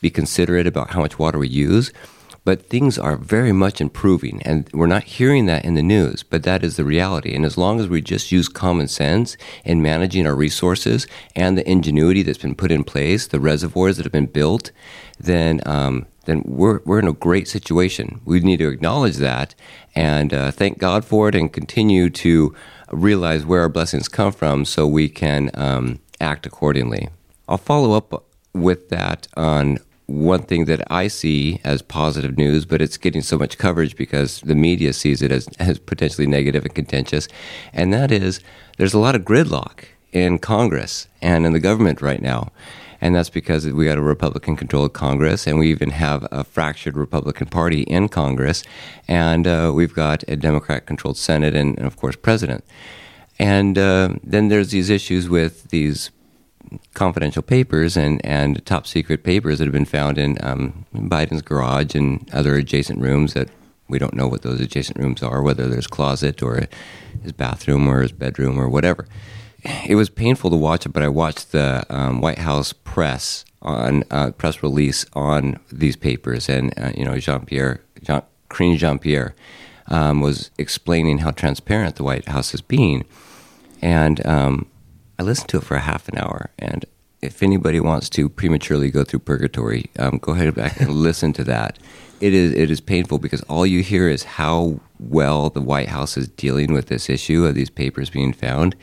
[0.00, 1.92] be considerate about how much water we use.
[2.44, 6.42] But things are very much improving, and we're not hearing that in the news, but
[6.42, 7.34] that is the reality.
[7.34, 11.70] And as long as we just use common sense in managing our resources and the
[11.70, 14.72] ingenuity that's been put in place, the reservoirs that have been built,
[15.20, 18.20] then um, then we're, we're in a great situation.
[18.24, 19.54] We need to acknowledge that
[19.94, 22.54] and uh, thank God for it and continue to
[22.90, 27.08] realize where our blessings come from so we can um, act accordingly.
[27.48, 28.24] I'll follow up
[28.54, 33.38] with that on one thing that I see as positive news, but it's getting so
[33.38, 37.28] much coverage because the media sees it as, as potentially negative and contentious,
[37.72, 38.40] and that is
[38.78, 42.50] there's a lot of gridlock in Congress and in the government right now
[43.02, 46.96] and that's because we got a Republican controlled Congress, and we even have a fractured
[46.96, 48.62] Republican Party in Congress,
[49.08, 52.64] and uh, we've got a Democrat controlled Senate and, and, of course, President.
[53.40, 56.12] And uh, then there's these issues with these
[56.94, 61.94] confidential papers and, and top secret papers that have been found in um, Biden's garage
[61.94, 63.48] and other adjacent rooms that
[63.88, 66.66] we don't know what those adjacent rooms are, whether there's closet or
[67.22, 69.06] his bathroom or his bedroom or whatever.
[69.86, 74.02] It was painful to watch it, but I watched the um, White House press on
[74.10, 78.22] uh, press release on these papers, and uh, you know Jean Pierre, Jean
[78.76, 79.34] Jean Pierre,
[79.88, 83.04] um, was explaining how transparent the White House is being,
[83.80, 84.66] and um,
[85.18, 86.50] I listened to it for a half an hour.
[86.58, 86.84] And
[87.20, 91.44] if anybody wants to prematurely go through purgatory, um, go ahead back and listen to
[91.44, 91.78] that.
[92.20, 96.16] It is it is painful because all you hear is how well the White House
[96.16, 98.76] is dealing with this issue of these papers being found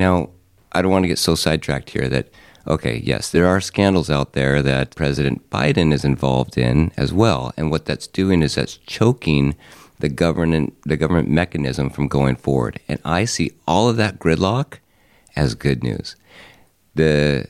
[0.00, 0.30] now,
[0.72, 2.30] I don't want to get so sidetracked here that,
[2.66, 7.52] okay, yes, there are scandals out there that President Biden is involved in as well.
[7.58, 9.56] And what that's doing is that's choking
[9.98, 12.80] the government, the government mechanism from going forward.
[12.88, 14.78] And I see all of that gridlock
[15.36, 16.16] as good news.
[16.94, 17.48] The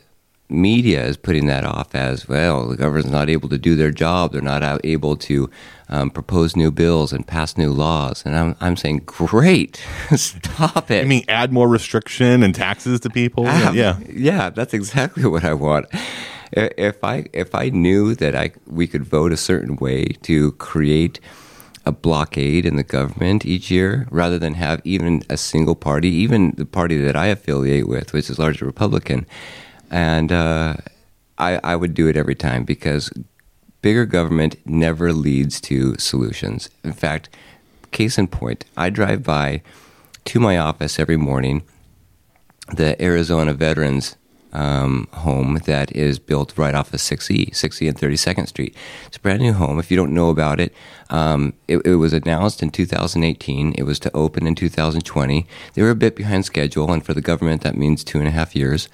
[0.50, 2.68] media is putting that off as well.
[2.68, 4.32] The government's not able to do their job.
[4.32, 5.48] They're not able to
[5.88, 8.24] um, propose new bills and pass new laws.
[8.26, 9.82] And I'm, I'm saying, great,
[10.16, 11.02] stop it.
[11.02, 13.46] You mean add more restriction and taxes to people?
[13.46, 15.86] Um, yeah, yeah, that's exactly what I want.
[16.52, 21.20] If I if I knew that I we could vote a certain way to create
[21.86, 26.52] a blockade in the government each year rather than have even a single party, even
[26.56, 29.26] the party that I affiliate with, which is largely Republican,
[29.90, 30.76] and uh,
[31.38, 33.10] I, I would do it every time because
[33.82, 36.68] bigger government never leads to solutions.
[36.84, 37.30] In fact,
[37.90, 39.62] case in point, I drive by
[40.26, 41.62] to my office every morning
[42.68, 44.16] the Arizona Veterans
[44.52, 48.76] um, home that is built right off of 6E, 6E and 32nd Street.
[49.06, 49.78] It's a brand new home.
[49.78, 50.74] If you don't know about it,
[51.10, 53.74] um, it, it, was announced in 2018.
[53.76, 55.46] It was to open in 2020.
[55.74, 58.32] They were a bit behind schedule, and for the government, that means two and a
[58.32, 58.88] half years.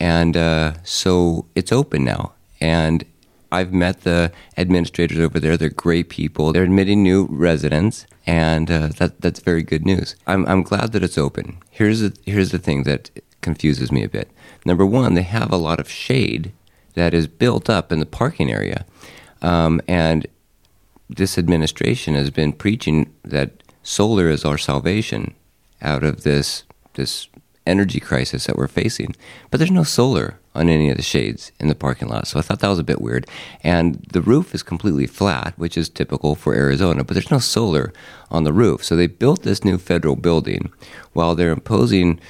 [0.00, 2.32] And uh, so it's open now.
[2.60, 3.04] And
[3.52, 5.56] I've met the administrators over there.
[5.56, 6.52] They're great people.
[6.52, 10.16] They're admitting new residents, and uh, that, that's very good news.
[10.26, 11.58] I'm, I'm glad that it's open.
[11.70, 13.10] Here's the, here's the thing that
[13.42, 14.30] confuses me a bit.
[14.64, 16.52] Number one, they have a lot of shade
[16.94, 18.84] that is built up in the parking area.
[19.42, 20.26] Um, and
[21.08, 25.34] this administration has been preaching that solar is our salvation
[25.82, 27.28] out of this this
[27.66, 29.14] energy crisis that we're facing.
[29.50, 32.26] But there's no solar on any of the shades in the parking lot.
[32.26, 33.26] So I thought that was a bit weird.
[33.62, 37.92] And the roof is completely flat, which is typical for Arizona, but there's no solar
[38.30, 38.84] on the roof.
[38.84, 40.72] So they built this new federal building
[41.12, 42.20] while they're imposing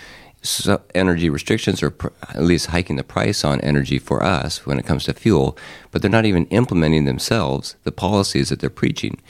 [0.94, 1.94] energy restrictions or
[2.28, 5.57] at least hiking the price on energy for us when it comes to fuel,
[5.90, 9.20] but they're not even implementing themselves the policies that they're preaching.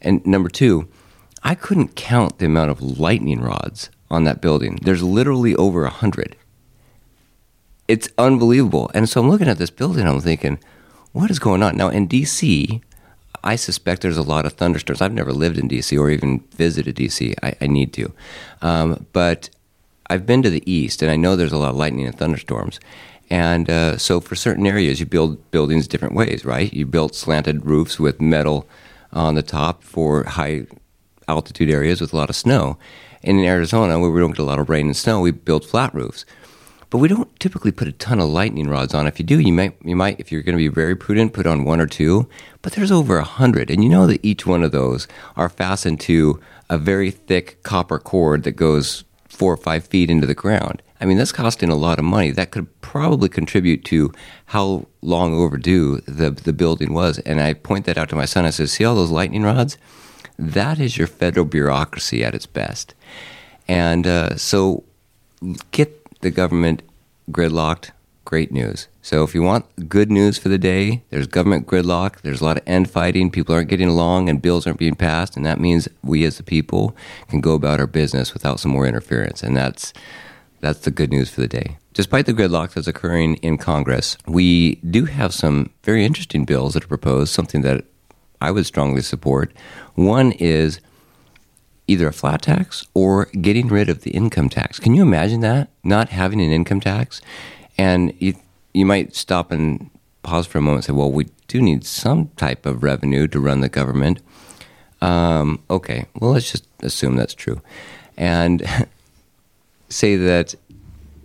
[0.00, 0.88] And number two,
[1.42, 4.78] I couldn't count the amount of lightning rods on that building.
[4.82, 6.36] There's literally over a hundred.
[7.86, 8.90] It's unbelievable.
[8.94, 10.58] And so I'm looking at this building, I'm thinking,
[11.12, 11.76] what is going on?
[11.76, 12.80] Now, in D.C.,
[13.44, 15.02] I suspect there's a lot of thunderstorms.
[15.02, 15.96] I've never lived in D.C.
[15.98, 17.34] or even visited D.C.
[17.42, 18.12] I, I need to.
[18.62, 19.50] Um, but
[20.08, 22.78] I've been to the east, and I know there's a lot of lightning and thunderstorms.
[23.30, 26.72] And uh, so, for certain areas, you build buildings different ways, right?
[26.72, 28.68] You build slanted roofs with metal
[29.12, 30.66] on the top for high
[31.26, 32.76] altitude areas with a lot of snow.
[33.22, 35.64] And in Arizona, where we don't get a lot of rain and snow, we build
[35.64, 36.26] flat roofs.
[36.90, 39.06] But we don't typically put a ton of lightning rods on.
[39.06, 41.46] If you do, you might, you might, if you're going to be very prudent, put
[41.46, 42.28] on one or two.
[42.62, 45.98] But there's over a hundred, and you know that each one of those are fastened
[46.00, 50.82] to a very thick copper cord that goes four or five feet into the ground.
[51.00, 52.30] I mean, that's costing a lot of money.
[52.30, 54.12] That could probably contribute to
[54.46, 57.18] how long overdue the the building was.
[57.20, 58.44] And I point that out to my son.
[58.44, 59.76] I said, "See all those lightning rods?
[60.38, 62.94] That is your federal bureaucracy at its best."
[63.68, 64.84] And uh, so,
[65.72, 66.82] get the government
[67.30, 67.90] gridlocked.
[68.34, 68.88] Great news.
[69.00, 72.22] So, if you want good news for the day, there's government gridlock.
[72.22, 73.30] There's a lot of end fighting.
[73.30, 75.36] People aren't getting along, and bills aren't being passed.
[75.36, 76.96] And that means we, as the people,
[77.28, 79.44] can go about our business without some more interference.
[79.44, 79.92] And that's
[80.60, 81.76] that's the good news for the day.
[81.92, 86.82] Despite the gridlock that's occurring in Congress, we do have some very interesting bills that
[86.82, 87.84] are proposed, something that
[88.40, 89.52] I would strongly support.
[89.94, 90.80] One is
[91.86, 94.80] either a flat tax or getting rid of the income tax.
[94.80, 95.68] Can you imagine that?
[95.82, 97.20] Not having an income tax?
[97.76, 98.34] And you,
[98.72, 99.90] you might stop and
[100.22, 103.40] pause for a moment and say, well, we do need some type of revenue to
[103.40, 104.20] run the government.
[105.00, 107.60] Um, okay, well, let's just assume that's true.
[108.16, 108.62] And
[109.88, 110.54] say that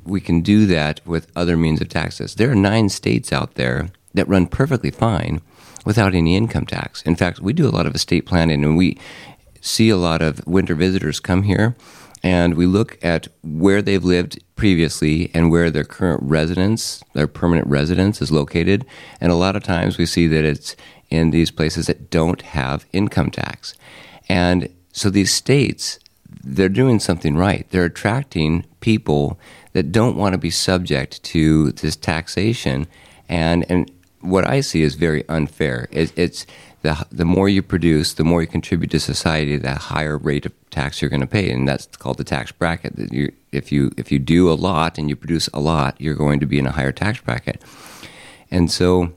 [0.04, 2.36] we can do that with other means of taxes.
[2.36, 5.42] There are nine states out there that run perfectly fine
[5.86, 7.02] without any income tax.
[7.04, 8.98] In fact, we do a lot of estate planning and we
[9.62, 11.76] see a lot of winter visitors come here
[12.24, 17.68] and we look at where they've lived previously and where their current residence, their permanent
[17.68, 18.86] residence is located.
[19.22, 20.76] And a lot of times we see that it's
[21.10, 23.74] in these places that don't have income tax.
[24.28, 26.00] And so these states
[26.44, 27.66] they're doing something right.
[27.70, 29.40] They're attracting people
[29.74, 32.88] that don't want to be subject to this taxation,
[33.28, 35.88] and and what I see is very unfair.
[35.92, 36.46] It, it's
[36.82, 40.54] the the more you produce, the more you contribute to society, the higher rate of
[40.70, 42.94] tax you're going to pay, and that's called the tax bracket.
[43.52, 46.46] If you if you do a lot and you produce a lot, you're going to
[46.46, 47.62] be in a higher tax bracket,
[48.50, 49.14] and so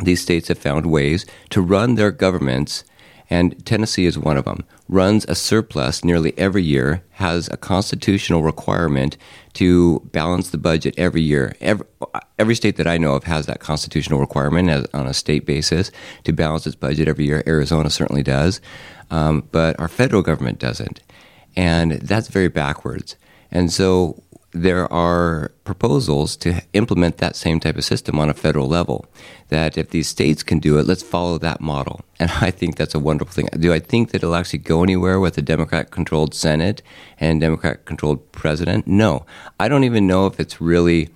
[0.00, 2.84] these states have found ways to run their governments
[3.30, 8.42] and Tennessee is one of them, runs a surplus nearly every year, has a constitutional
[8.42, 9.16] requirement
[9.54, 11.54] to balance the budget every year.
[11.60, 11.86] Every,
[12.38, 15.90] every state that I know of has that constitutional requirement as, on a state basis
[16.24, 17.42] to balance its budget every year.
[17.46, 18.60] Arizona certainly does,
[19.10, 21.00] um, but our federal government doesn't.
[21.56, 23.16] And that's very backwards.
[23.50, 28.68] And so there are proposals to implement that same type of system on a federal
[28.68, 29.06] level.
[29.48, 32.00] That if these states can do it, let's follow that model.
[32.22, 33.48] And I think that's a wonderful thing.
[33.58, 36.80] Do I think that it'll actually go anywhere with a Democrat controlled Senate
[37.18, 38.86] and Democrat controlled president?
[38.86, 39.26] No.
[39.58, 41.08] I don't even know if it's really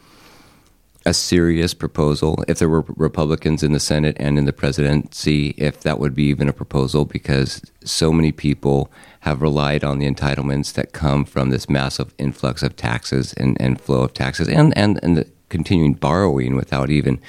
[1.05, 5.83] a serious proposal if there were Republicans in the Senate and in the presidency, if
[5.83, 8.91] that would be even a proposal, because so many people
[9.27, 13.81] have relied on the entitlements that come from this massive influx of taxes and, and
[13.81, 17.21] flow of taxes and, and, and the continuing borrowing without even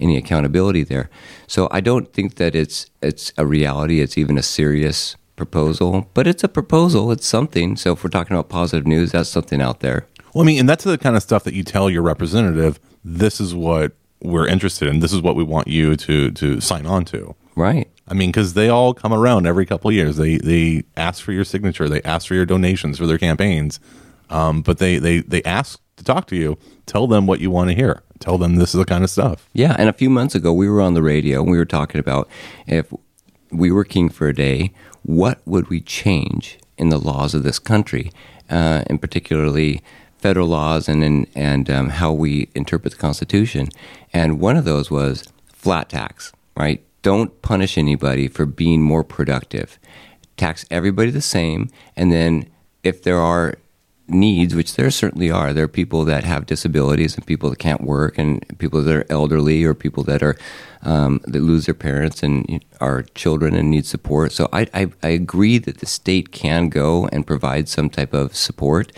[0.00, 1.10] any accountability there.
[1.46, 6.26] So I don't think that it's it's a reality, it's even a serious proposal, but
[6.26, 7.76] it's a proposal, it's something.
[7.76, 10.06] So if we're talking about positive news, that's something out there.
[10.32, 13.40] Well, I mean, and that's the kind of stuff that you tell your representative this
[13.42, 15.00] is what we're interested in.
[15.00, 17.36] This is what we want you to to sign on to.
[17.56, 17.90] Right.
[18.06, 20.16] I mean, because they all come around every couple of years.
[20.16, 21.88] They they ask for your signature.
[21.88, 23.80] They ask for your donations for their campaigns.
[24.30, 26.58] Um, but they they they ask to talk to you.
[26.84, 28.02] Tell them what you want to hear.
[28.20, 29.48] Tell them this is the kind of stuff.
[29.52, 29.74] Yeah.
[29.78, 32.28] And a few months ago, we were on the radio and we were talking about
[32.66, 32.92] if
[33.50, 37.58] we were king for a day, what would we change in the laws of this
[37.58, 38.12] country,
[38.50, 39.82] uh, and particularly
[40.18, 43.68] federal laws and and, and um, how we interpret the Constitution.
[44.12, 46.82] And one of those was flat tax, right?
[47.06, 49.78] Don't punish anybody for being more productive.
[50.36, 52.48] Tax everybody the same, and then
[52.82, 53.54] if there are
[54.08, 55.52] needs, which there certainly are.
[55.52, 59.06] There are people that have disabilities and people that can't work, and people that are
[59.08, 60.36] elderly, or people that are
[60.82, 64.32] um, that lose their parents and are children and need support.
[64.32, 68.34] So I, I, I agree that the state can go and provide some type of
[68.34, 68.90] support,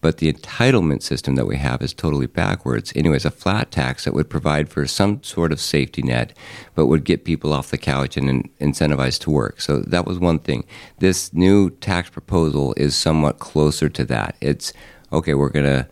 [0.00, 2.92] but the entitlement system that we have is totally backwards.
[2.94, 6.36] Anyways, a flat tax that would provide for some sort of safety net,
[6.74, 9.60] but would get people off the couch and in- incentivize to work.
[9.60, 10.64] So that was one thing.
[10.98, 14.36] This new tax proposal is somewhat closer to that.
[14.40, 14.72] It's
[15.12, 15.86] okay, we're going to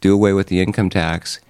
[0.00, 1.40] do away with the income tax,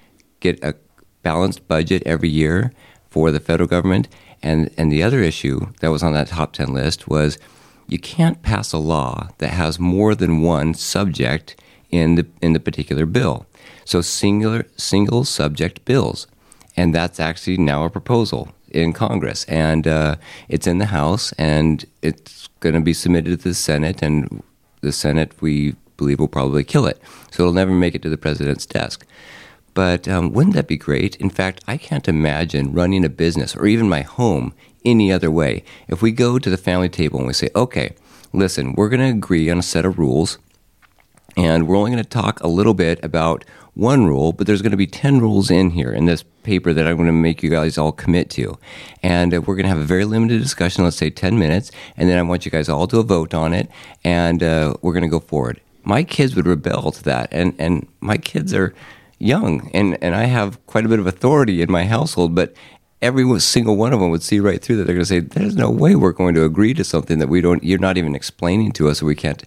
[0.40, 0.74] get a
[1.22, 2.72] balanced budget every year.
[3.14, 4.08] for the federal government.
[4.42, 7.38] And, and the other issue that was on that top 10 list was
[7.86, 11.54] you can't pass a law that has more than one subject
[11.96, 13.46] in the, in the particular bill.
[13.84, 16.26] So singular, single subject bills.
[16.76, 19.44] And that's actually now a proposal in Congress.
[19.44, 20.16] And uh,
[20.48, 24.02] it's in the House and it's going to be submitted to the Senate.
[24.02, 24.42] And
[24.80, 27.00] the Senate, we believe, will probably kill it.
[27.30, 29.06] So it'll never make it to the president's desk.
[29.74, 31.16] But um, wouldn't that be great?
[31.16, 35.64] In fact, I can't imagine running a business or even my home any other way.
[35.88, 37.94] If we go to the family table and we say, okay,
[38.32, 40.38] listen, we're going to agree on a set of rules,
[41.36, 44.70] and we're only going to talk a little bit about one rule, but there's going
[44.70, 47.50] to be 10 rules in here in this paper that I'm going to make you
[47.50, 48.56] guys all commit to.
[49.02, 52.08] And uh, we're going to have a very limited discussion, let's say 10 minutes, and
[52.08, 53.68] then I want you guys all to vote on it,
[54.04, 55.60] and uh, we're going to go forward.
[55.82, 58.74] My kids would rebel to that, and, and my kids are
[59.18, 62.54] young, and, and I have quite a bit of authority in my household, but
[63.02, 64.84] every single one of them would see right through that.
[64.84, 67.42] They're going to say, "There's no way we're going to agree to something that we
[67.42, 67.62] don't.
[67.62, 69.44] You're not even explaining to us, we can't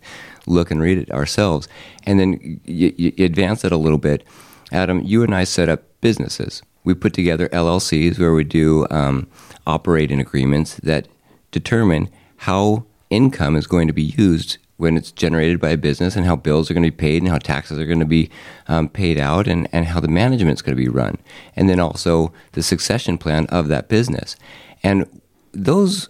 [0.47, 1.67] look and read it ourselves."
[2.05, 4.23] And then you, you advance it a little bit.
[4.71, 6.61] Adam, you and I set up businesses.
[6.83, 9.27] We put together LLCs where we do um,
[9.65, 11.07] operating agreements that
[11.51, 16.25] determine how income is going to be used when it's generated by a business and
[16.25, 18.29] how bills are going to be paid and how taxes are going to be
[18.67, 21.17] um, paid out and, and how the management is going to be run.
[21.55, 24.35] And then also the succession plan of that business.
[24.83, 25.21] And
[25.51, 26.07] those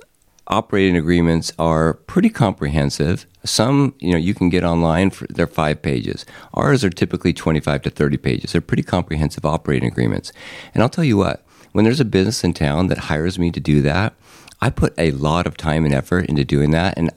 [0.48, 3.26] operating agreements are pretty comprehensive.
[3.44, 6.26] Some, you know, you can get online for they're 5 pages.
[6.54, 8.52] Ours are typically 25 to 30 pages.
[8.52, 10.32] They're pretty comprehensive operating agreements.
[10.74, 13.60] And I'll tell you what, when there's a business in town that hires me to
[13.60, 14.14] do that,
[14.60, 17.12] I put a lot of time and effort into doing that, and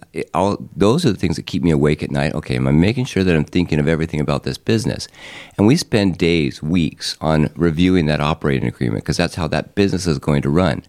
[0.76, 2.34] those are the things that keep me awake at night.
[2.34, 5.08] Okay, am I making sure that I'm thinking of everything about this business?
[5.56, 10.06] And we spend days, weeks on reviewing that operating agreement because that's how that business
[10.06, 10.82] is going to run.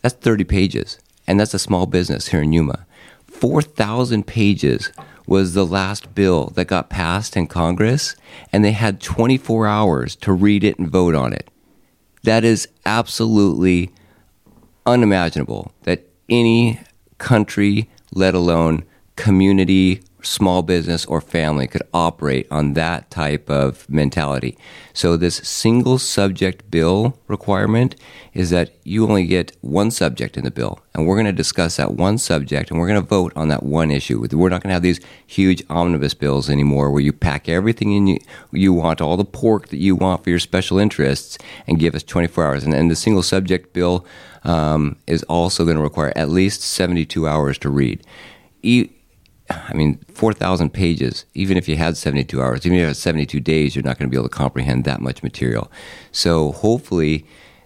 [0.00, 0.98] That's 30 pages,
[1.28, 2.86] and that's a small business here in Yuma.
[3.26, 4.90] 4,000 pages
[5.26, 8.16] was the last bill that got passed in Congress,
[8.50, 11.48] and they had 24 hours to read it and vote on it.
[12.24, 13.90] That is absolutely
[14.86, 16.80] unimaginable that any
[17.18, 18.84] country, let alone
[19.16, 24.56] community, small business, or family could operate on that type of mentality.
[24.92, 27.94] So, this single subject bill requirement
[28.34, 31.76] is that you only get one subject in the bill, and we're going to discuss
[31.76, 34.26] that one subject and we're going to vote on that one issue.
[34.32, 38.06] We're not going to have these huge omnibus bills anymore where you pack everything in
[38.06, 38.18] you,
[38.52, 42.02] you want, all the pork that you want for your special interests, and give us
[42.02, 42.64] 24 hours.
[42.64, 44.04] And, and the single subject bill
[44.44, 48.04] um, is also going to require at least 72 hours to read.
[49.50, 53.40] I mean, 4,000 pages, even if you had 72 hours, even if you had 72
[53.40, 55.70] days, you're not going to be able to comprehend that much material.
[56.12, 57.24] So hopefully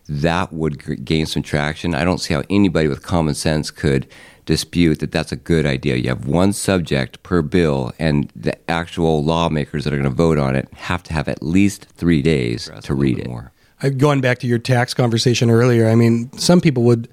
[0.09, 1.95] that would g- gain some traction.
[1.95, 4.07] I don't see how anybody with common sense could
[4.45, 5.97] dispute that that's a good idea.
[5.97, 10.39] You have one subject per bill, and the actual lawmakers that are going to vote
[10.39, 13.29] on it have to have at least three days to read it.
[13.29, 13.52] More
[13.91, 17.09] going back to your tax conversation earlier, I mean, some people would.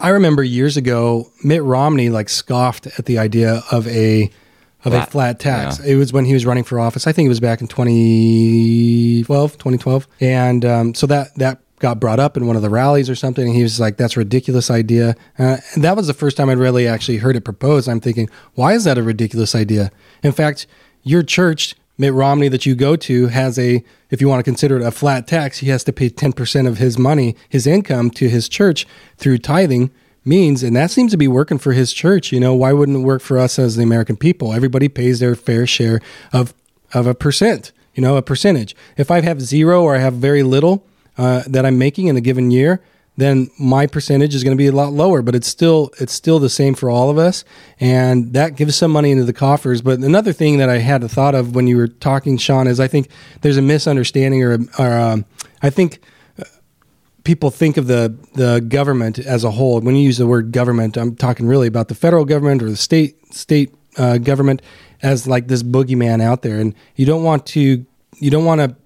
[0.00, 4.30] I remember years ago, Mitt Romney like scoffed at the idea of a
[4.84, 5.78] of flat, a flat tax.
[5.80, 5.92] Yeah.
[5.92, 7.06] It was when he was running for office.
[7.06, 12.20] I think it was back in 2012, 2012, and um, so that that got brought
[12.20, 13.46] up in one of the rallies or something.
[13.46, 16.48] And he was like, "That's a ridiculous idea." Uh, and that was the first time
[16.50, 17.88] I'd really actually heard it proposed.
[17.88, 19.90] I'm thinking, why is that a ridiculous idea?
[20.22, 20.66] In fact,
[21.02, 24.76] your church Mitt Romney that you go to has a, if you want to consider
[24.76, 28.30] it a flat tax, he has to pay 10% of his money, his income to
[28.30, 28.86] his church
[29.18, 29.90] through tithing
[30.24, 30.62] means.
[30.62, 32.32] And that seems to be working for his church.
[32.32, 34.54] You know, why wouldn't it work for us as the American people?
[34.54, 36.00] Everybody pays their fair share
[36.32, 36.54] of,
[36.94, 38.74] of a percent, you know, a percentage.
[38.96, 40.86] If I have zero or I have very little
[41.18, 42.82] uh, that I'm making in a given year,
[43.16, 46.38] then my percentage is going to be a lot lower but it's still it's still
[46.38, 47.44] the same for all of us.
[47.78, 49.82] And that gives some money into the coffers.
[49.82, 52.80] But another thing that i had a thought of when you were talking Shawn is
[52.80, 53.08] i think
[53.42, 55.24] there's a misunderstanding or, or um,
[55.62, 56.00] i think
[56.38, 56.44] uh,
[57.24, 59.80] people think of the the government as a whole.
[59.80, 62.76] When you use the word government i'm talking really about the federal government or the
[62.76, 64.62] state state uh, government
[65.02, 66.58] as like this boogeyman out there.
[66.58, 67.84] And you don't want to
[68.18, 68.76] you don't want to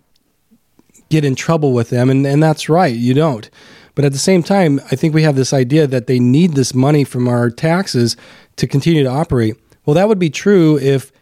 [1.08, 2.10] get in trouble with them.
[2.10, 3.48] And, and that's right you don't
[3.94, 6.74] but at the same time, I think we have this idea that they need this
[6.74, 8.16] money from our taxes
[8.56, 9.56] to continue to operate.
[9.84, 11.12] Well, that would be true if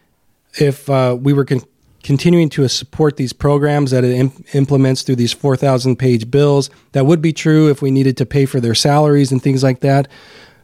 [0.59, 1.63] if uh, we were con-
[2.03, 6.69] continuing to support these programs that it imp- implements through these 4,000 page bills.
[6.91, 9.79] That would be true if we needed to pay for their salaries and things like
[9.79, 10.07] that.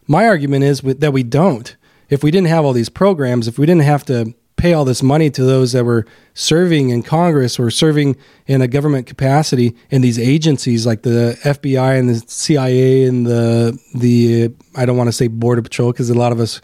[0.06, 1.76] My argument is that we don't.
[2.10, 5.02] If we didn't have all these programs, if we didn't have to pay all this
[5.02, 10.02] money to those that were serving in Congress or serving in a government capacity in
[10.02, 15.14] these agencies like the FBI and the CIA and the the I don't want to
[15.14, 16.60] say Border Patrol because a lot of us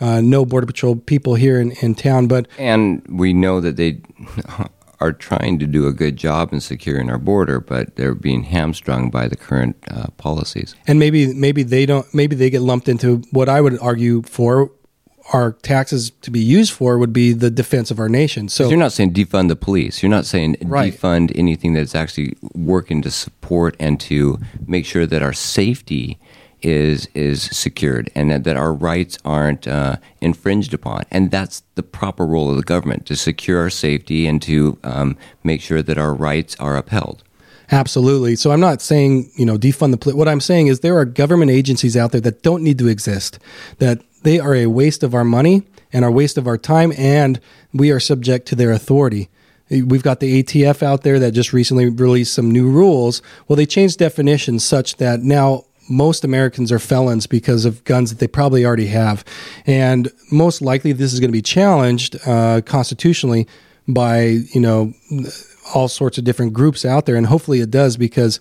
[0.00, 4.02] uh, know Border Patrol people here in, in town, but And we know that they
[5.00, 9.10] are trying to do a good job in securing our border, but they're being hamstrung
[9.10, 10.74] by the current uh, policies.
[10.86, 14.70] and maybe maybe they don't maybe they get lumped into what I would argue for
[15.32, 18.48] our taxes to be used for would be the defense of our nation.
[18.48, 20.02] So you're not saying defund the police.
[20.02, 20.92] You're not saying Right.
[20.92, 26.18] defund anything that's actually working to support and to make sure that our safety
[26.60, 31.04] is is secured and that, that our rights aren't uh, infringed upon.
[31.10, 35.16] And that's the proper role of the government to secure our safety and to um,
[35.44, 37.22] make sure that our rights are upheld.
[37.70, 38.34] Absolutely.
[38.34, 40.16] So I'm not saying, you know, defund the police.
[40.16, 43.38] What I'm saying is there are government agencies out there that don't need to exist,
[43.78, 47.40] that they are a waste of our money and a waste of our time, and
[47.72, 49.28] we are subject to their authority.
[49.70, 53.20] We've got the ATF out there that just recently released some new rules.
[53.46, 58.18] Well, they changed definitions such that now most Americans are felons because of guns that
[58.18, 59.24] they probably already have.
[59.66, 63.46] And most likely this is going to be challenged uh, constitutionally
[63.86, 64.92] by, you know,
[65.74, 67.16] all sorts of different groups out there.
[67.16, 68.38] And hopefully it does because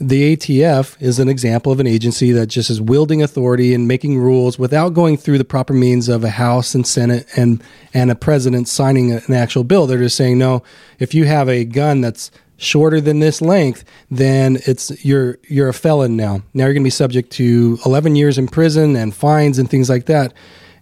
[0.00, 4.18] the ATF is an example of an agency that just is wielding authority and making
[4.18, 8.14] rules without going through the proper means of a House and Senate and and a
[8.14, 9.86] president signing an actual bill.
[9.86, 10.62] They're just saying, no,
[11.00, 15.74] if you have a gun that's shorter than this length, then it's you're you're a
[15.74, 16.42] felon now.
[16.54, 19.88] Now you're going to be subject to 11 years in prison and fines and things
[19.88, 20.32] like that.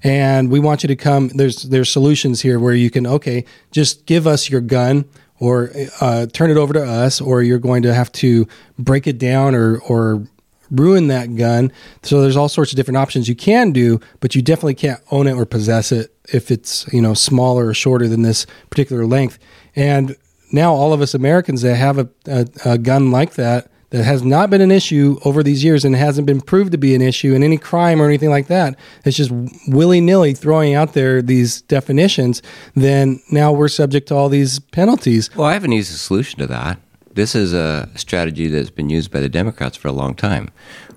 [0.02, 1.28] And we want you to come.
[1.28, 5.06] There's there's solutions here where you can okay, just give us your gun
[5.38, 5.70] or
[6.00, 8.46] uh, turn it over to us, or you're going to have to
[8.78, 10.26] break it down or or
[10.70, 11.70] ruin that gun.
[12.02, 15.26] So there's all sorts of different options you can do, but you definitely can't own
[15.26, 19.38] it or possess it if it's you know smaller or shorter than this particular length.
[19.74, 20.16] And
[20.52, 24.22] now all of us Americans that have a, a, a gun like that that has
[24.22, 27.34] not been an issue over these years and hasn't been proved to be an issue
[27.34, 28.76] in any crime or anything like that.
[29.04, 29.30] It's just
[29.68, 32.42] willy nilly throwing out there these definitions.
[32.74, 35.34] Then now we're subject to all these penalties.
[35.36, 36.80] Well, I have an easy solution to that.
[37.14, 40.50] This is a strategy that's been used by the Democrats for a long time.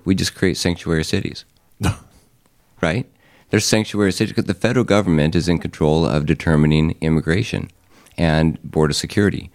[0.04, 1.44] We just create sanctuary cities.
[2.80, 3.06] right?
[3.50, 7.70] There's sanctuary cities because the federal government is in control of determining immigration
[8.16, 9.50] and border security.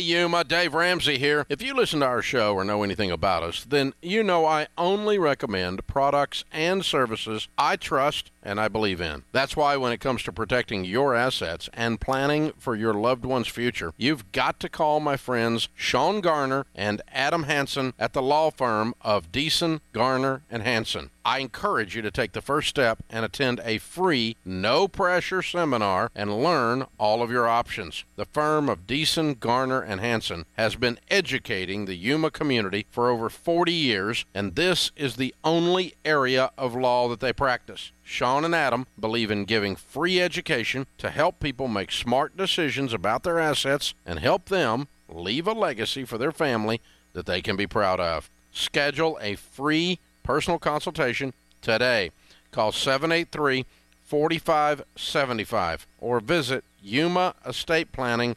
[0.00, 1.46] Yuma, Dave Ramsey here.
[1.48, 4.68] If you listen to our show or know anything about us, then you know I
[4.76, 9.24] only recommend products and services I trust and I believe in.
[9.32, 13.48] That's why when it comes to protecting your assets and planning for your loved one's
[13.48, 18.50] future, you've got to call my friends Shawn Garner and Adam Hansen at the law
[18.50, 21.10] firm of Deason, Garner, and Hansen.
[21.24, 26.10] I encourage you to take the first step and attend a free, no pressure seminar
[26.14, 28.04] and learn all of your options.
[28.16, 33.28] The firm of Deason, Garner, and Hansen has been educating the Yuma community for over
[33.28, 37.92] 40 years, and this is the only area of law that they practice.
[38.10, 43.22] Shawn and Adam believe in giving free education to help people make smart decisions about
[43.22, 46.80] their assets and help them leave a legacy for their family
[47.12, 48.28] that they can be proud of.
[48.50, 51.32] Schedule a free personal consultation
[51.62, 52.10] today.
[52.50, 53.64] Call 783
[54.02, 58.36] 4575 or visit yumaestateplanning.com.